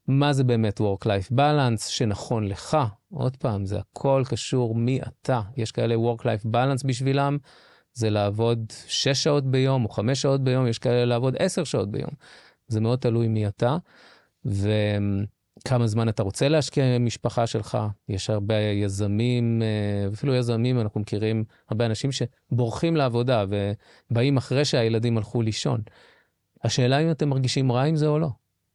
[0.07, 2.77] מה זה באמת Work-Life Balance שנכון לך.
[3.13, 5.41] עוד פעם, זה הכל קשור מי אתה.
[5.57, 7.37] יש כאלה Work-Life Balance בשבילם,
[7.93, 12.11] זה לעבוד 6 שעות ביום או 5 שעות ביום, יש כאלה לעבוד 10 שעות ביום.
[12.67, 13.77] זה מאוד תלוי מי אתה.
[14.45, 17.77] וכמה זמן אתה רוצה להשקיע במשפחה שלך.
[18.09, 23.45] יש הרבה יזמים, אה, אפילו יזמים, אנחנו מכירים הרבה אנשים שבורחים לעבודה
[24.11, 25.81] ובאים אחרי שהילדים הלכו לישון.
[26.63, 28.29] השאלה אם אתם מרגישים רע עם זה או לא.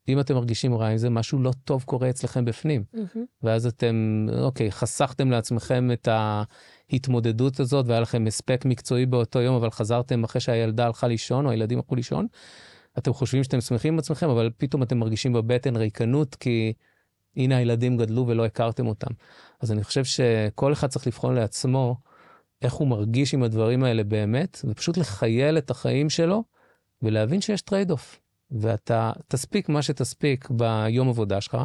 [0.08, 2.84] אם אתם מרגישים רע עם זה, משהו לא טוב קורה אצלכם בפנים.
[2.94, 3.18] Mm-hmm.
[3.42, 6.08] ואז אתם, אוקיי, חסכתם לעצמכם את
[6.90, 11.50] ההתמודדות הזאת, והיה לכם הספק מקצועי באותו יום, אבל חזרתם אחרי שהילדה הלכה לישון, או
[11.50, 12.26] הילדים הלכו לישון,
[12.98, 16.72] אתם חושבים שאתם שמחים עם עצמכם, אבל פתאום אתם מרגישים בבטן ריקנות, כי
[17.36, 19.10] הנה הילדים גדלו ולא הכרתם אותם.
[19.60, 21.96] אז אני חושב שכל אחד צריך לבחון לעצמו
[22.62, 26.44] איך הוא מרגיש עם הדברים האלה באמת, ופשוט לכייל את החיים שלו,
[27.02, 28.20] ולהבין שיש trade-off.
[28.50, 31.58] ואתה תספיק מה שתספיק ביום עבודה שלך,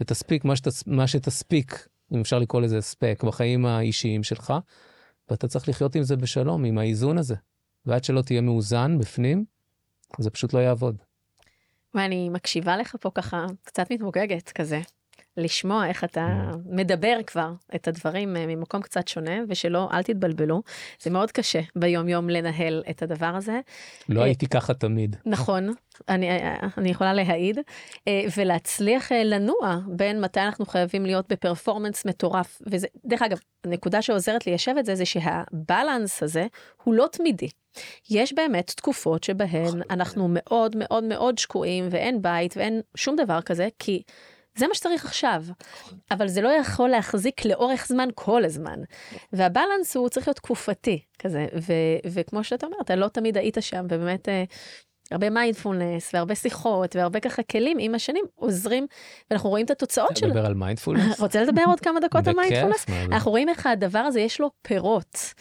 [0.00, 4.54] ותספיק מה, שתס, מה שתספיק, אם אפשר לקרוא לזה הספק, בחיים האישיים שלך,
[5.30, 7.34] ואתה צריך לחיות עם זה בשלום, עם האיזון הזה.
[7.86, 9.44] ועד שלא תהיה מאוזן בפנים,
[10.18, 10.96] זה פשוט לא יעבוד.
[11.94, 14.80] ואני מקשיבה לך פה ככה, קצת מתמוגגת כזה.
[15.36, 16.56] לשמוע איך אתה mm.
[16.66, 20.62] מדבר כבר את הדברים אה, ממקום קצת שונה, ושלא, אל תתבלבלו,
[21.00, 23.60] זה מאוד קשה ביום יום לנהל את הדבר הזה.
[24.08, 25.16] לא אה, הייתי ככה תמיד.
[25.26, 25.74] נכון,
[26.08, 27.58] אני, אה, אני יכולה להעיד,
[28.36, 34.74] ולהצליח לנוע בין מתי אנחנו חייבים להיות בפרפורמנס מטורף, וזה, דרך אגב, הנקודה שעוזרת ליישב
[34.78, 36.46] את זה, זה שהבלנס הזה
[36.82, 37.48] הוא לא תמידי.
[38.10, 43.68] יש באמת תקופות שבהן אנחנו מאוד מאוד מאוד שקועים ואין בית ואין שום דבר כזה,
[43.78, 44.02] כי
[44.56, 45.44] זה מה שצריך עכשיו,
[46.10, 48.78] אבל זה לא יכול להחזיק לאורך זמן כל הזמן.
[49.32, 53.56] וה balance הוא צריך להיות תקופתי כזה, ו- וכמו שאתה אומר, אתה לא תמיד היית
[53.60, 54.44] שם, ובאמת אה,
[55.12, 58.86] הרבה מיינדפולנס והרבה שיחות והרבה ככה כלים עם השנים עוזרים,
[59.30, 60.28] ואנחנו רואים את התוצאות שלו.
[60.28, 61.20] רוצה לדבר על מיינדפולנס?
[61.20, 62.86] רוצה לדבר עוד כמה דקות על מיינדפולנס?
[63.12, 65.34] אנחנו רואים איך הדבר הזה יש לו פירות.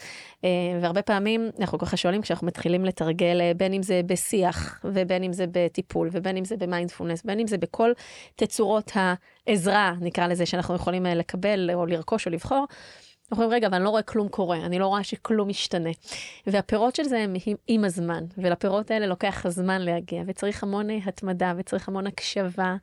[0.43, 0.49] אה,
[0.82, 5.34] והרבה פעמים אנחנו ככה שואלים כשאנחנו מתחילים לתרגל, אה, בין אם זה בשיח, ובין אם
[5.34, 7.91] זה בטיפול, ובין אם זה במיינדפולנס, בין אם זה בכל
[8.36, 12.65] תצורות העזרה, נקרא לזה, שאנחנו יכולים אה, לקבל או לרכוש או לבחור.
[13.32, 15.89] אנחנו אומרים, רגע, אבל אני לא רואה כלום קורה, אני לא רואה שכלום משתנה.
[16.47, 17.36] והפירות של זה הם
[17.67, 22.75] עם, הזמן, ולפירות האלה לוקח זמן להגיע, וצריך המון התמדה, וצריך המון הקשבה,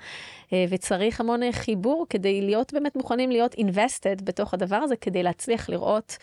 [0.53, 6.16] וצריך המון חיבור כדי להיות באמת מוכנים להיות invested בתוך הדבר הזה, כדי להצליח לראות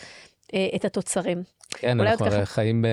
[0.53, 1.43] אה, את התוצרים.
[1.77, 2.45] כן, אנחנו ככה...
[2.45, 2.85] חיים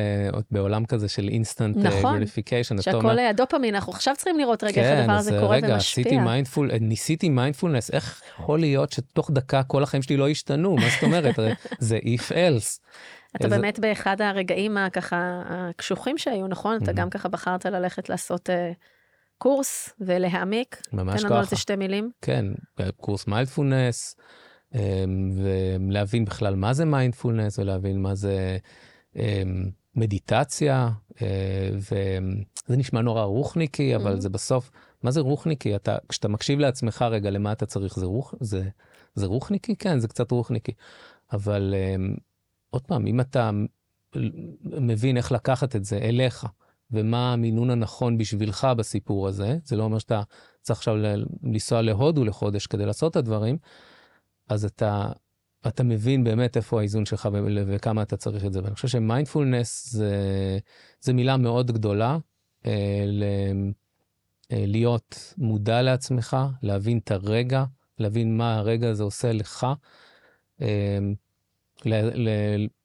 [0.51, 2.83] בעולם כזה של אינסטנט נכון, gratification.
[2.83, 6.03] שהכל הדופמין, אנחנו עכשיו צריכים לראות רגע כן, איך הדבר הזה קורה רגע, ומשפיע.
[6.03, 10.77] עשיתי mindful, ניסיתי מיינדפולנס, איך יכול להיות שתוך דקה כל החיים שלי לא ישתנו?
[10.77, 11.35] מה זאת אומרת?
[11.79, 12.79] זה if else.
[13.37, 13.57] אתה איזה...
[13.57, 16.79] באמת באחד הרגעים הככה הקשוחים שהיו, נכון?
[16.83, 18.51] אתה גם ככה בחרת ללכת לעשות
[19.39, 20.83] קורס ולהעמיק.
[20.93, 21.23] ממש ככה.
[21.23, 22.11] תן לנו על זה שתי מילים.
[22.23, 22.45] כן,
[22.97, 24.17] קורס מיינדפולנס.
[24.75, 28.59] אמ, ולהבין בכלל מה זה מיינדפולנס ולהבין מה זה
[29.17, 30.91] אמ, מדיטציה,
[31.23, 34.21] אה, וזה נשמע נורא רוחניקי, אבל mm-hmm.
[34.21, 34.71] זה בסוף,
[35.03, 35.77] מה זה רוחניקי?
[35.77, 38.69] אתה, כשאתה מקשיב לעצמך רגע למה אתה צריך, זה, רוח, זה,
[39.15, 39.77] זה רוחניקי?
[39.77, 40.73] כן, זה קצת רוחניקי.
[41.33, 42.15] אבל אמ,
[42.71, 43.51] עוד פעם, אם אתה
[44.65, 46.47] מבין איך לקחת את זה אליך,
[46.91, 50.23] ומה המינון הנכון בשבילך בסיפור הזה, זה לא אומר שאתה
[50.63, 50.97] צריך עכשיו
[51.43, 53.59] לנסוע להודו לחודש כדי לעשות את הדברים,
[54.53, 55.13] אז אתה,
[55.67, 57.29] אתה מבין באמת איפה האיזון שלך
[57.67, 58.63] וכמה אתה צריך את זה.
[58.63, 60.13] ואני חושב שמיינדפולנס זה,
[61.01, 62.19] זה מילה מאוד גדולה,
[62.67, 63.25] אה, ל,
[64.53, 67.65] אה, להיות מודע לעצמך, להבין את הרגע,
[67.99, 69.67] להבין מה הרגע הזה עושה לך.
[70.63, 70.99] אה,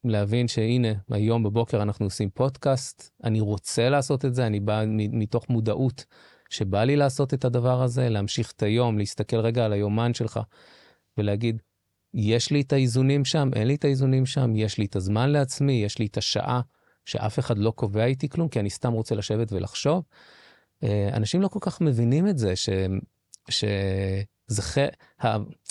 [0.03, 5.49] להבין שהנה, היום בבוקר אנחנו עושים פודקאסט, אני רוצה לעשות את זה, אני בא מתוך
[5.49, 6.05] מודעות
[6.49, 10.39] שבא לי לעשות את הדבר הזה, להמשיך את היום, להסתכל רגע על היומן שלך
[11.17, 11.61] ולהגיד,
[12.13, 15.73] יש לי את האיזונים שם, אין לי את האיזונים שם, יש לי את הזמן לעצמי,
[15.73, 16.61] יש לי את השעה
[17.05, 20.03] שאף אחד לא קובע איתי כלום, כי אני סתם רוצה לשבת ולחשוב.
[20.83, 22.69] אה, אנשים לא כל כך מבינים את זה, ש...
[23.49, 23.63] ש...
[24.47, 24.77] זה ח...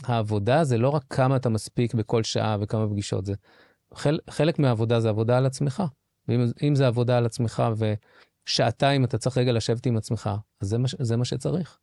[0.03, 3.35] העבודה זה לא רק כמה אתה מספיק בכל שעה וכמה פגישות, זה
[3.95, 4.19] חל...
[4.31, 5.83] חלק מהעבודה זה עבודה על עצמך.
[6.29, 7.63] ואם זה עבודה על עצמך
[8.47, 10.31] ושעתיים אתה צריך רגע לשבת עם עצמך,
[10.61, 11.79] אז זה מה, זה מה שצריך.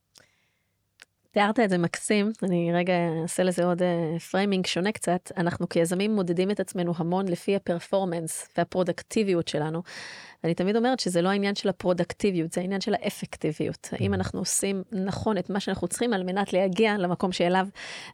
[1.33, 3.81] תיארת את זה מקסים, אני רגע אעשה לזה עוד
[4.31, 5.31] framing uh, שונה קצת.
[5.37, 9.81] אנחנו כיזמים מודדים את עצמנו המון לפי ה performance והפרודקטיביות שלנו.
[10.43, 13.89] אני תמיד אומרת שזה לא העניין של הפרודקטיביות, זה העניין של האפקטיביות.
[13.91, 14.15] האם mm.
[14.15, 17.67] אנחנו עושים נכון את מה שאנחנו צריכים על מנת להגיע למקום שאליו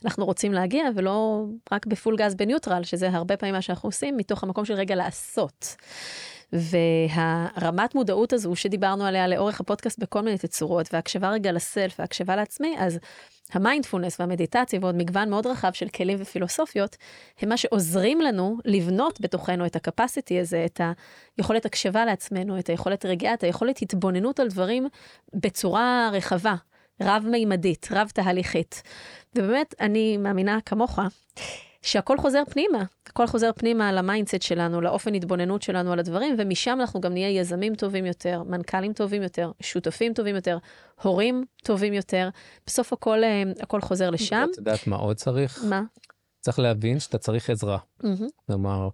[0.05, 4.43] אנחנו רוצים להגיע, ולא רק בפול גז בניוטרל, שזה הרבה פעמים מה שאנחנו עושים, מתוך
[4.43, 5.75] המקום של רגע לעשות.
[6.53, 12.75] והרמת מודעות הזו שדיברנו עליה לאורך הפודקאסט בכל מיני תצורות, והקשבה רגע לסלף והקשבה לעצמי,
[12.79, 12.99] אז
[13.53, 16.97] המיינדפולנס והמדיטציה ועוד מגוון מאוד רחב של כלים ופילוסופיות,
[17.41, 20.81] הם מה שעוזרים לנו לבנות בתוכנו את הקפסיטי הזה, את
[21.37, 24.87] היכולת הקשבה לעצמנו, את היכולת רגיעה, את היכולת התבוננות על דברים
[25.33, 26.55] בצורה רחבה,
[27.01, 28.83] רב-מימדית, רב-תהליכית.
[29.35, 30.99] ובאמת, אני מאמינה כמוך.
[31.81, 36.77] שהכל חוזר פנימה, הכל חוזר פנימה ל mindset שלנו, לאופן התבוננות שלנו על הדברים, ומשם
[36.81, 40.57] אנחנו גם נהיה יזמים טובים יותר, מנכ"לים טובים יותר, שותפים טובים יותר,
[41.01, 42.29] הורים טובים יותר.
[42.67, 44.47] בסוף הכל, אה, הכל חוזר לשם.
[44.51, 45.63] את יודעת מה עוד צריך?
[45.69, 45.81] מה?
[46.41, 47.77] צריך להבין שאתה צריך עזרה.
[48.47, 48.89] כלומר,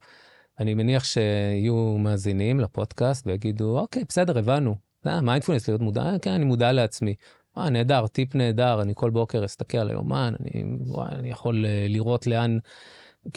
[0.59, 4.75] אני מניח שיהיו מאזינים לפודקאסט ויגידו, אוקיי, בסדר, הבנו.
[5.05, 7.15] מיינדפולנס להיות מודע, כן, אני מודע לעצמי.
[7.57, 11.85] אה, נהדר, טיפ נהדר, אני כל בוקר אסתכל על היומן, אני, וואי, אני יכול אה,
[11.89, 12.57] לראות לאן,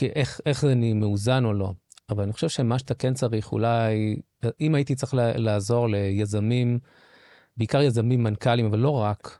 [0.02, 1.72] איך, איך אני מאוזן או לא.
[2.10, 4.16] אבל אני חושב שמה שאתה כן צריך, אולי,
[4.60, 6.78] אם הייתי צריך לעזור ליזמים,
[7.56, 9.38] בעיקר יזמים מנכ"לים, אבל לא רק,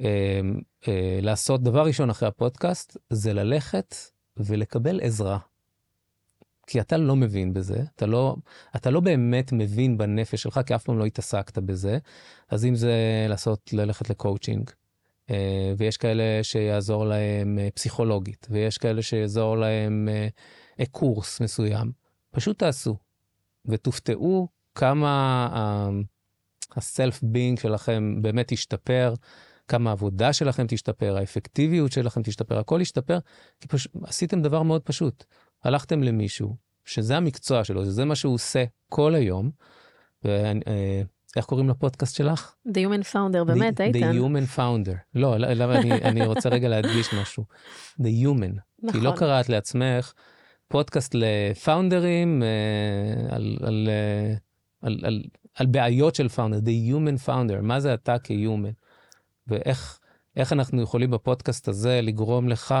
[0.00, 0.40] אה,
[0.88, 3.94] אה, לעשות דבר ראשון אחרי הפודקאסט, זה ללכת
[4.36, 5.38] ולקבל עזרה.
[6.68, 8.36] כי אתה לא מבין בזה, אתה לא,
[8.76, 11.98] אתה לא באמת מבין בנפש שלך, כי אף פעם לא התעסקת בזה.
[12.48, 14.70] אז אם זה לעשות, ללכת לקואוצ'ינג,
[15.30, 20.08] אה, ויש כאלה שיעזור להם אה, פסיכולוגית, ויש כאלה שיעזור להם
[20.80, 21.92] אה, קורס מסוים,
[22.30, 22.96] פשוט תעשו,
[23.66, 25.90] ותופתעו כמה
[26.76, 29.14] הסלף בינג שלכם באמת ישתפר,
[29.68, 33.18] כמה העבודה שלכם תשתפר, האפקטיביות שלכם תשתפר, הכל ישתפר,
[33.60, 35.24] כי פשוט עשיתם דבר מאוד פשוט.
[35.64, 39.50] הלכתם למישהו שזה המקצוע שלו, שזה מה שהוא עושה כל היום,
[40.24, 41.02] ואני, אה,
[41.36, 42.54] איך קוראים לפודקאסט שלך?
[42.68, 44.12] The Human Founder, באמת, איתן.
[44.12, 44.96] The Human Founder.
[45.14, 47.44] לא, למה לא, אני, אני רוצה רגע להדגיש משהו.
[48.00, 48.60] The Human.
[48.82, 49.00] נכון.
[49.00, 50.12] כי לא קראת לעצמך
[50.68, 54.34] פודקאסט לפאונדרים אה, על, על, אה,
[54.82, 55.22] על, על,
[55.54, 58.74] על בעיות של פאונדר, The Human Founder, מה זה אתה כ-Human,
[59.46, 62.74] ואיך אנחנו יכולים בפודקאסט הזה לגרום לך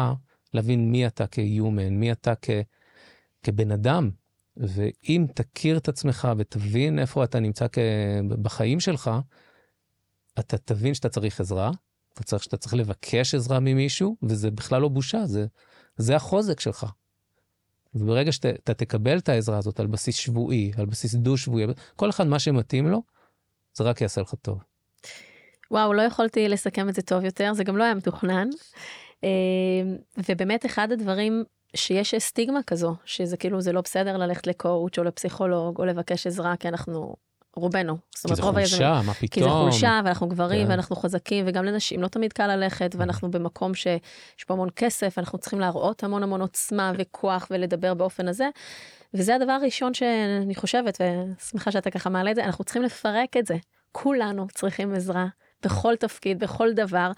[0.54, 2.50] להבין מי אתה כ-Human, מי אתה כ...
[3.42, 4.10] כבן אדם,
[4.56, 7.66] ואם תכיר את עצמך ותבין איפה אתה נמצא
[8.28, 9.10] בחיים שלך,
[10.38, 11.70] אתה תבין שאתה צריך עזרה,
[12.14, 15.46] אתה צריך, שאתה צריך לבקש עזרה ממישהו, וזה בכלל לא בושה, זה,
[15.96, 16.86] זה החוזק שלך.
[17.94, 22.38] וברגע שאתה תקבל את העזרה הזאת על בסיס שבועי, על בסיס דו-שבועי, כל אחד מה
[22.38, 23.02] שמתאים לו,
[23.74, 24.58] זה רק יעשה לך טוב.
[25.70, 28.48] וואו, לא יכולתי לסכם את זה טוב יותר, זה גם לא היה מתוכנן.
[29.24, 29.30] אה,
[30.28, 31.44] ובאמת אחד הדברים
[31.76, 36.56] שיש סטיגמה כזו, שזה כאילו, זה לא בסדר ללכת לקואוצ' או לפסיכולוג או לבקש עזרה,
[36.56, 37.14] כי אנחנו,
[37.58, 37.96] רובנו.
[38.26, 39.28] כי זה חולשה, מה פתאום.
[39.30, 40.70] כי זה חולשה, ואנחנו גברים, כן.
[40.70, 45.38] ואנחנו חזקים, וגם לנשים לא תמיד קל ללכת, ואנחנו במקום שיש פה המון כסף, אנחנו
[45.38, 48.48] צריכים להראות המון המון עוצמה וכוח ולדבר באופן הזה.
[49.14, 53.46] וזה הדבר הראשון שאני חושבת, ושמחה שאתה ככה מעלה את זה, אנחנו צריכים לפרק את
[53.46, 53.56] זה.
[53.92, 55.26] כולנו צריכים עזרה,
[55.64, 57.10] בכל תפקיד, בכל דבר.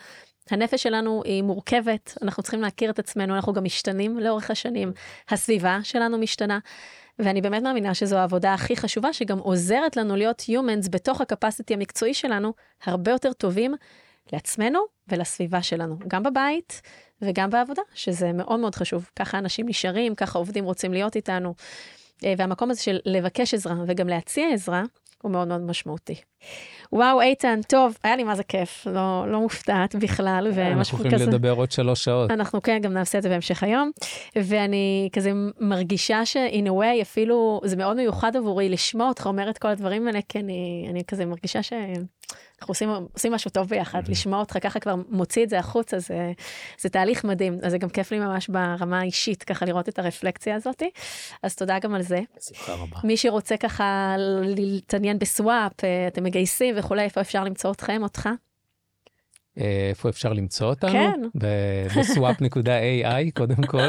[0.51, 4.93] הנפש שלנו היא מורכבת, אנחנו צריכים להכיר את עצמנו, אנחנו גם משתנים לאורך השנים,
[5.29, 6.59] הסביבה שלנו משתנה,
[7.19, 12.15] ואני באמת מאמינה שזו העבודה הכי חשובה, שגם עוזרת לנו להיות humans בתוך הקפסיטי המקצועי
[12.15, 12.53] שלנו,
[12.85, 13.75] הרבה יותר טובים
[14.33, 16.83] לעצמנו ולסביבה שלנו, גם בבית
[17.23, 19.11] וגם בעבודה, שזה מאוד מאוד חשוב.
[19.17, 21.55] ככה אנשים נשארים, ככה עובדים רוצים להיות איתנו.
[22.25, 24.83] אה, והמקום הזה של לבקש עזרה וגם להציע עזרה,
[25.23, 26.15] הוא מאוד מאוד משמעותי.
[26.93, 30.53] וואו, איתן, טוב, היה לי מה זה כיף, לא, לא מופתעת בכלל.
[30.73, 31.27] אנחנו יכולים כזה...
[31.27, 32.31] לדבר עוד שלוש שעות.
[32.31, 33.91] אנחנו כן, גם נעשה את זה בהמשך היום.
[34.37, 39.59] ואני כזה מרגישה ש-in a way, אפילו, זה מאוד מיוחד עבורי לשמוע אותך אומר את
[39.59, 41.73] כל הדברים האלה, כי אני, אני כזה מרגישה ש...
[42.61, 44.11] אנחנו עושים, עושים משהו טוב ביחד, mm-hmm.
[44.11, 46.33] לשמוע אותך ככה כבר מוציא את זה החוצה, זה,
[46.79, 47.59] זה תהליך מדהים.
[47.63, 50.83] אז זה גם כיף לי ממש ברמה האישית, ככה לראות את הרפלקציה הזאת.
[51.43, 52.21] אז תודה גם על זה.
[52.37, 52.97] בשמחה רבה.
[53.05, 58.29] מי שרוצה ככה להתעניין בסוואפ, אה, אתם מגייסים וכולי, איפה אפשר למצוא אתכם, אותך?
[59.59, 60.93] אה, איפה אפשר למצוא אותנו?
[60.93, 61.21] כן.
[61.35, 63.89] בסוואפ.ai קודם כל.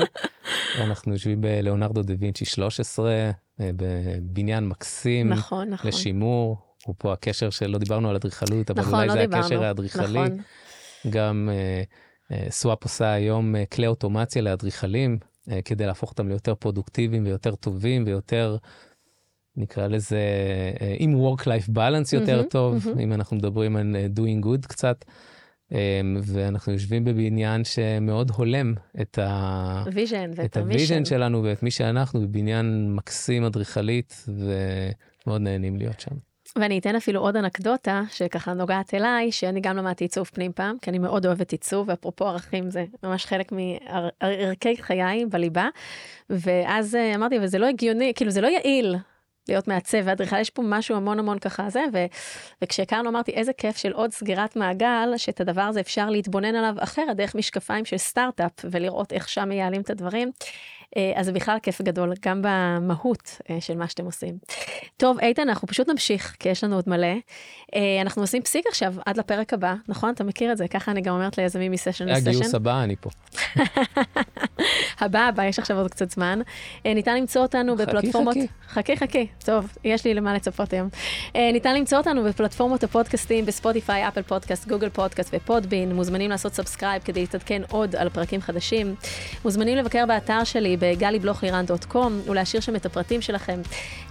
[0.82, 3.32] אנחנו יושבים בלאונרדו דה וינצ'י 13, אה,
[3.76, 5.30] בבניין מקסים.
[5.30, 5.88] נכון, נכון.
[5.88, 6.58] לשימור.
[6.86, 9.46] הוא פה הקשר שלא דיברנו על אדריכלות, אבל נכון, אולי לא זה דיברנו.
[9.46, 10.20] הקשר האדריכלי.
[10.20, 10.38] נכון.
[11.10, 11.50] גם
[12.50, 15.18] סוואפ uh, uh, עושה היום כלי אוטומציה לאדריכלים,
[15.66, 18.58] כדי להפוך אותם ליותר פרודוקטיביים ויותר טובים ויותר,
[19.58, 20.20] נקרא לזה,
[20.76, 23.00] uh, עם work-life balance יותר mm-hmm, טוב, mm-hmm.
[23.00, 25.06] אם אנחנו מדברים על uh, doing good קצת.
[25.72, 25.74] Um,
[26.24, 29.84] ואנחנו יושבים בבניין שמאוד הולם את, ה...
[29.94, 36.12] vision את ה vision שלנו ואת מי שאנחנו, בבניין מקסים אדריכלית, ומאוד נהנים להיות שם.
[36.56, 40.90] ואני אתן אפילו עוד אנקדוטה שככה נוגעת אליי, שאני גם למדתי עיצוב פנים פעם, כי
[40.90, 45.68] אני מאוד אוהבת עיצוב, ואפרופו ערכים זה ממש חלק מערכי חיי בליבה.
[46.30, 48.96] ואז אה, אמרתי, אבל זה לא הגיוני, כאילו זה לא יעיל
[49.50, 52.06] להיות מעצב ואדריכל, יש פה משהו המון המון ככה זה, ו,
[52.62, 57.18] וכשהכרנו אמרתי איזה כיף של עוד סגירת מעגל, שאת הדבר הזה אפשר להתבונן עליו אחרת,
[57.18, 60.32] דרך משקפיים של סטארט-אפ, ולראות איך שם מייעלים את הדברים.
[60.98, 64.38] אה, אז זה בכלל כיף גדול, גם במהות אה, של מה שאתם עושים.
[64.98, 67.08] טוב, איתן, אנחנו פשוט נמשיך, כי יש לנו עוד מלא.
[67.76, 70.14] אה, אנחנו עושים פסיק עכשיו עד לפרק הבא, נכון?
[70.14, 72.30] אתה מכיר את זה, ככה אני גם אומרת ליזמים מסשן לסשן.
[72.30, 73.10] הגיוס הבא, אני פה.
[75.02, 76.40] הבא, הבא, יש עכשיו עוד קצת זמן.
[76.86, 78.36] ניתן למצוא אותנו בפלטפורמות...
[78.36, 78.96] חכי, חכי.
[78.96, 79.28] חכי, חכי.
[79.46, 80.90] טוב, יש לי למה לצפות היום.
[81.36, 85.96] ניתן למצוא אותנו בפלטפורמות הפודקאסטים, בספוטיפיי, אפל פודקאסט, גוגל פודקאסט ופודבין.
[85.96, 88.96] מוזמנים לעשות subscribe כדי להתעדכן עוד על פרקים חדשים.
[89.46, 93.62] מוזמנים לבקר באתר שלי ב galiblochliran.com ולהשאיר שם את הפרטים שלכם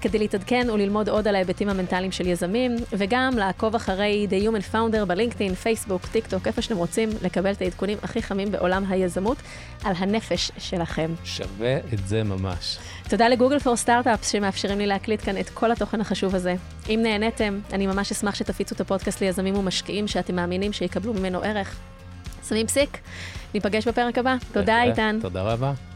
[0.01, 5.05] כדי להתעדכן וללמוד עוד על ההיבטים המנטליים של יזמים, וגם לעקוב אחרי The Human Founder
[5.05, 9.37] בלינקדאין, פייסבוק, טיק טוק, איפה שאתם רוצים לקבל את העדכונים הכי חמים בעולם היזמות
[9.85, 11.11] על הנפש שלכם.
[11.25, 12.79] שווה את זה ממש.
[13.09, 16.55] תודה ל Google for Startups שמאפשרים לי להקליט כאן את כל התוכן החשוב הזה.
[16.89, 21.77] אם נהניתם, אני ממש אשמח שתפיצו את הפודקאסט ליזמים ומשקיעים שאתם מאמינים שיקבלו ממנו ערך.
[22.49, 22.99] שמים פסיק,
[23.55, 24.37] ניפגש בפרק הבא.
[24.53, 25.19] תודה, איתן.
[25.23, 25.90] תודה רבה.